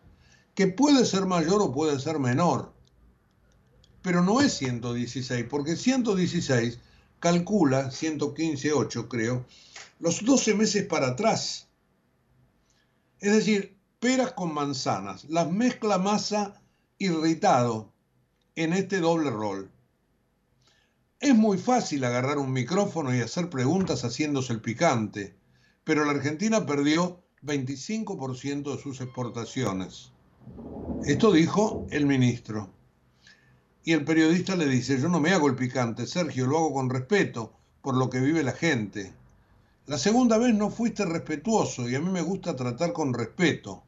[0.56, 2.74] que puede ser mayor o puede ser menor,
[4.02, 6.80] pero no es 116, porque 116
[7.20, 9.46] calcula, 115.8 creo,
[10.00, 11.68] los 12 meses para atrás.
[13.20, 16.60] Es decir, peras con manzanas, las mezcla masa
[16.98, 17.94] irritado
[18.56, 19.70] en este doble rol.
[21.20, 25.36] Es muy fácil agarrar un micrófono y hacer preguntas haciéndose el picante,
[25.84, 30.12] pero la Argentina perdió 25% de sus exportaciones.
[31.06, 32.72] Esto dijo el ministro.
[33.84, 36.90] Y el periodista le dice, yo no me hago el picante, Sergio, lo hago con
[36.90, 39.14] respeto por lo que vive la gente.
[39.86, 43.84] La segunda vez no fuiste respetuoso y a mí me gusta tratar con respeto,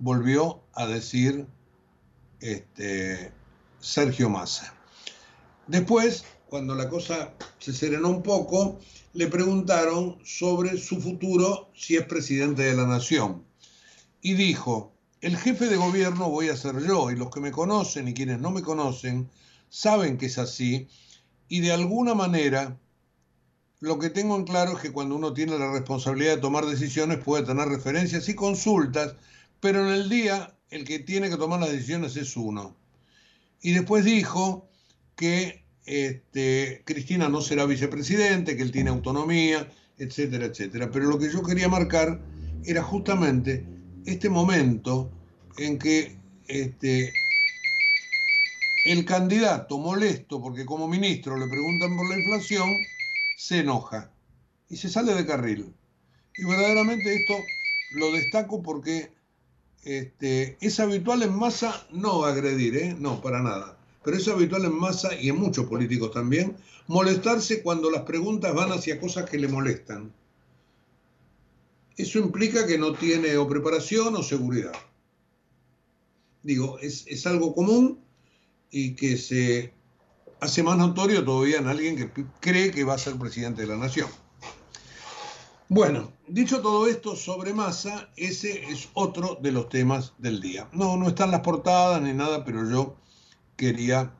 [0.00, 1.46] volvió a decir
[2.40, 3.32] este,
[3.78, 4.74] Sergio Massa.
[5.68, 8.80] Después, cuando la cosa se serenó un poco,
[9.12, 13.44] le preguntaron sobre su futuro si es presidente de la nación.
[14.20, 18.08] Y dijo, el jefe de gobierno voy a ser yo, y los que me conocen
[18.08, 19.30] y quienes no me conocen
[19.68, 20.88] saben que es así,
[21.48, 22.76] y de alguna manera
[23.80, 27.18] lo que tengo en claro es que cuando uno tiene la responsabilidad de tomar decisiones
[27.18, 29.14] puede tener referencias y consultas,
[29.60, 32.76] pero en el día el que tiene que tomar las decisiones es uno.
[33.60, 34.68] Y después dijo
[35.16, 40.90] que este, Cristina no será vicepresidente, que él tiene autonomía, etcétera, etcétera.
[40.90, 42.20] Pero lo que yo quería marcar
[42.64, 43.66] era justamente
[44.06, 45.10] este momento
[45.58, 46.16] en que
[46.48, 47.12] este,
[48.86, 52.68] el candidato molesto, porque como ministro le preguntan por la inflación,
[53.36, 54.10] se enoja
[54.68, 55.74] y se sale de carril.
[56.36, 57.34] Y verdaderamente esto
[57.92, 59.10] lo destaco porque
[59.84, 62.96] este, es habitual en masa no agredir, ¿eh?
[62.98, 63.78] no, para nada.
[64.04, 66.56] Pero es habitual en masa y en muchos políticos también
[66.86, 70.12] molestarse cuando las preguntas van hacia cosas que le molestan.
[71.96, 74.72] Eso implica que no tiene o preparación o seguridad.
[76.42, 78.00] Digo, es, es algo común
[78.70, 79.72] y que se
[80.40, 83.76] hace más notorio todavía en alguien que cree que va a ser presidente de la
[83.76, 84.08] nación.
[85.72, 90.68] Bueno, dicho todo esto sobre masa, ese es otro de los temas del día.
[90.72, 92.96] No, no están las portadas ni nada, pero yo
[93.54, 94.12] quería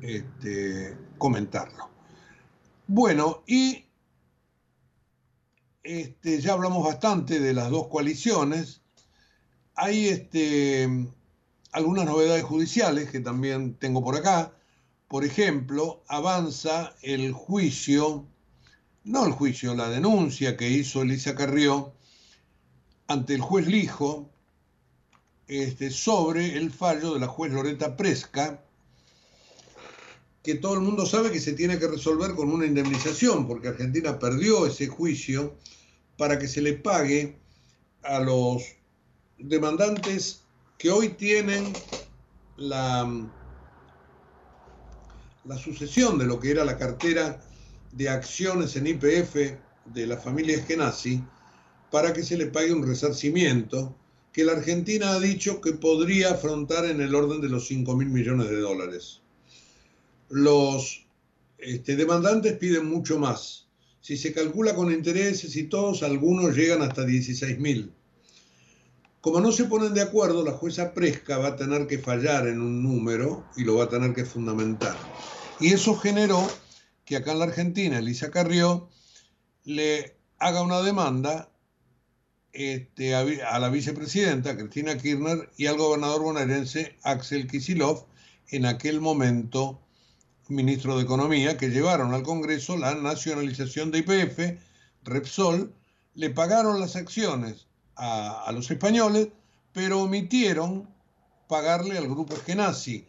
[0.00, 1.90] este, comentarlo.
[2.88, 3.84] Bueno, y
[5.84, 8.82] este, ya hablamos bastante de las dos coaliciones.
[9.76, 10.88] Hay este,
[11.70, 14.56] algunas novedades judiciales que también tengo por acá.
[15.06, 18.26] Por ejemplo, avanza el juicio,
[19.06, 21.92] no el juicio, la denuncia que hizo Elisa Carrió
[23.06, 24.28] ante el juez Lijo
[25.46, 28.60] este, sobre el fallo de la juez Loreta Presca
[30.42, 34.18] que todo el mundo sabe que se tiene que resolver con una indemnización, porque Argentina
[34.18, 35.56] perdió ese juicio
[36.16, 37.36] para que se le pague
[38.02, 38.62] a los
[39.38, 40.42] demandantes
[40.78, 41.72] que hoy tienen
[42.56, 43.28] la,
[45.44, 47.40] la sucesión de lo que era la cartera
[47.96, 51.22] de acciones en IPF de la familia Eskenazi,
[51.90, 53.96] para que se le pague un resarcimiento
[54.32, 58.08] que la Argentina ha dicho que podría afrontar en el orden de los 5 mil
[58.08, 59.22] millones de dólares.
[60.28, 61.06] Los
[61.56, 63.68] este, demandantes piden mucho más.
[64.02, 67.92] Si se calcula con intereses y todos, algunos llegan hasta 16 mil.
[69.22, 72.60] Como no se ponen de acuerdo, la jueza Presca va a tener que fallar en
[72.60, 74.96] un número y lo va a tener que fundamentar.
[75.58, 76.46] Y eso generó
[77.06, 78.90] que acá en la Argentina, Elisa Carrió
[79.64, 81.48] le haga una demanda
[82.52, 88.06] este, a, la vicepresidenta Cristina Kirchner y al gobernador bonaerense Axel Kisilov,
[88.48, 89.80] en aquel momento
[90.48, 94.60] ministro de Economía, que llevaron al Congreso la nacionalización de IPF,
[95.04, 95.72] Repsol,
[96.14, 99.28] le pagaron las acciones a, a los españoles,
[99.72, 100.88] pero omitieron
[101.48, 103.06] pagarle al grupo Eskenazi,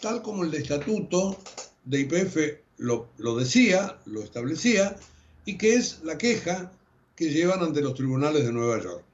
[0.00, 1.38] tal como el estatuto
[1.84, 4.96] de IPF lo, lo decía, lo establecía,
[5.44, 6.72] y que es la queja
[7.14, 9.04] que llevan ante los tribunales de Nueva York.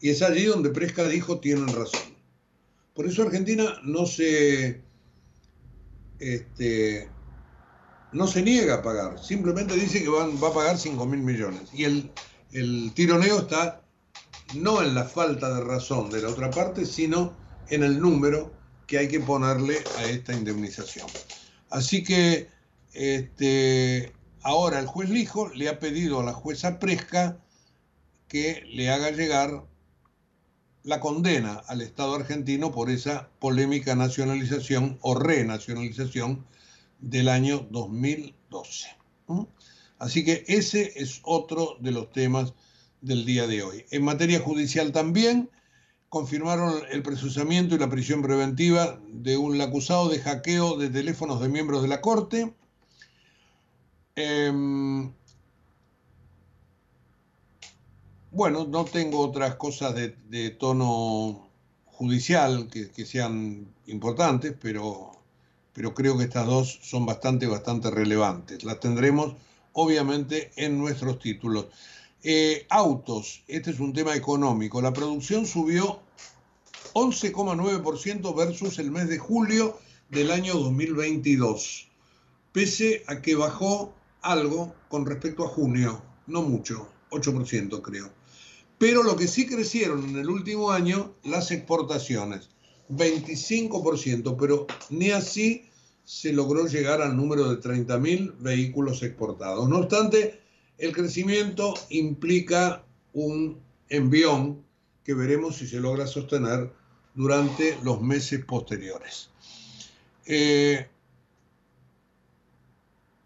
[0.00, 2.14] Y es allí donde Presca dijo tienen razón.
[2.94, 4.82] Por eso Argentina no se,
[6.18, 7.08] este,
[8.12, 11.70] no se niega a pagar, simplemente dice que van, va a pagar 5 mil millones.
[11.72, 12.10] Y el,
[12.52, 13.82] el tironeo está
[14.54, 17.34] no en la falta de razón de la otra parte, sino
[17.70, 18.52] en el número
[18.86, 21.06] que hay que ponerle a esta indemnización.
[21.70, 22.48] Así que
[22.98, 27.38] este, ahora el juez Lijo le ha pedido a la jueza Presca
[28.26, 29.64] que le haga llegar
[30.82, 36.44] la condena al Estado argentino por esa polémica nacionalización o renacionalización
[36.98, 38.88] del año 2012.
[39.28, 39.42] ¿Mm?
[39.98, 42.52] Así que ese es otro de los temas
[43.00, 43.84] del día de hoy.
[43.90, 45.50] En materia judicial también
[46.08, 51.48] confirmaron el procesamiento y la prisión preventiva de un acusado de hackeo de teléfonos de
[51.48, 52.54] miembros de la Corte.
[54.20, 54.50] Eh,
[58.32, 61.48] bueno, no tengo otras cosas de, tono
[61.84, 65.12] judicial que, que, sean importantes, pero,
[65.72, 68.64] pero creo que estas dos son bastante, bastante relevantes.
[68.64, 69.34] Las tendremos,
[69.72, 71.66] obviamente, en nuestros títulos.
[72.24, 74.82] Eh, autos, este es un tema económico.
[74.82, 76.00] La producción subió
[76.94, 79.78] 11,9% versus el mes de julio
[80.10, 81.86] del año 2022,
[82.50, 88.10] pese a que bajó algo con respecto a junio, no mucho, 8% creo.
[88.78, 92.50] Pero lo que sí crecieron en el último año, las exportaciones,
[92.90, 95.64] 25%, pero ni así
[96.04, 99.68] se logró llegar al número de 30.000 vehículos exportados.
[99.68, 100.40] No obstante,
[100.78, 104.64] el crecimiento implica un envión
[105.04, 106.72] que veremos si se logra sostener
[107.14, 109.30] durante los meses posteriores.
[110.24, 110.86] Eh,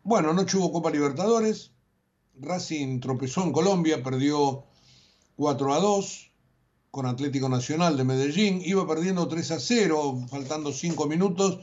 [0.04, 1.72] bueno, anoche hubo Copa Libertadores,
[2.40, 4.64] Racing tropezó en Colombia, perdió
[5.36, 6.30] 4 a 2
[6.90, 11.58] con Atlético Nacional de Medellín, iba perdiendo 3 a 0, faltando 5 minutos,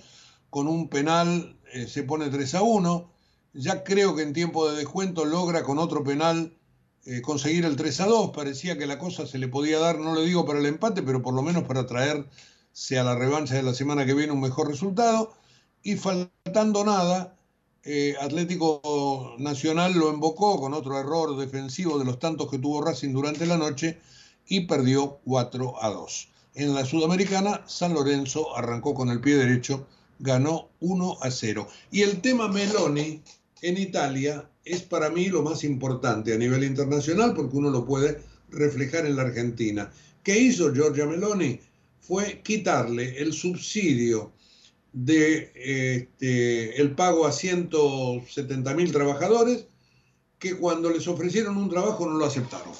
[0.50, 3.20] con un penal eh, se pone 3 a 1
[3.54, 6.56] ya creo que en tiempo de descuento logra con otro penal
[7.06, 8.32] eh, conseguir el 3 a 2.
[8.32, 11.22] Parecía que la cosa se le podía dar, no le digo para el empate, pero
[11.22, 14.68] por lo menos para traerse a la revancha de la semana que viene un mejor
[14.68, 15.34] resultado.
[15.82, 17.38] Y faltando nada,
[17.84, 23.13] eh, Atlético Nacional lo embocó con otro error defensivo de los tantos que tuvo Racing
[23.13, 23.97] durante la noche
[24.47, 26.30] y perdió 4 a 2.
[26.55, 29.88] En la Sudamericana, San Lorenzo arrancó con el pie derecho,
[30.19, 31.67] ganó 1 a 0.
[31.91, 33.21] Y el tema Meloni,
[33.61, 38.21] en Italia es para mí lo más importante a nivel internacional porque uno lo puede
[38.49, 39.91] reflejar en la Argentina.
[40.23, 41.59] ¿Qué hizo Giorgia Meloni?
[41.99, 44.34] Fue quitarle el subsidio
[44.94, 49.66] de este, el pago a 170 mil trabajadores
[50.40, 52.74] que cuando les ofrecieron un trabajo no lo aceptaron.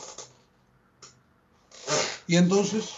[2.28, 2.90] Y entonces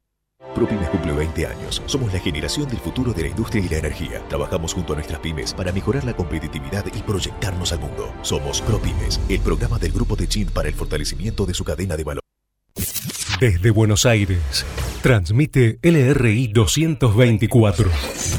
[0.55, 1.81] ProPymes cumple 20 años.
[1.85, 4.21] Somos la generación del futuro de la industria y la energía.
[4.27, 8.13] Trabajamos junto a nuestras pymes para mejorar la competitividad y proyectarnos al mundo.
[8.21, 12.03] Somos ProPymes, el programa del Grupo de Chin para el fortalecimiento de su cadena de
[12.03, 12.21] valor.
[13.39, 14.65] Desde Buenos Aires,
[15.01, 17.89] transmite LRI 224,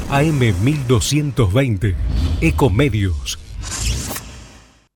[0.09, 1.95] AM 1220,
[2.39, 3.42] Ecomedios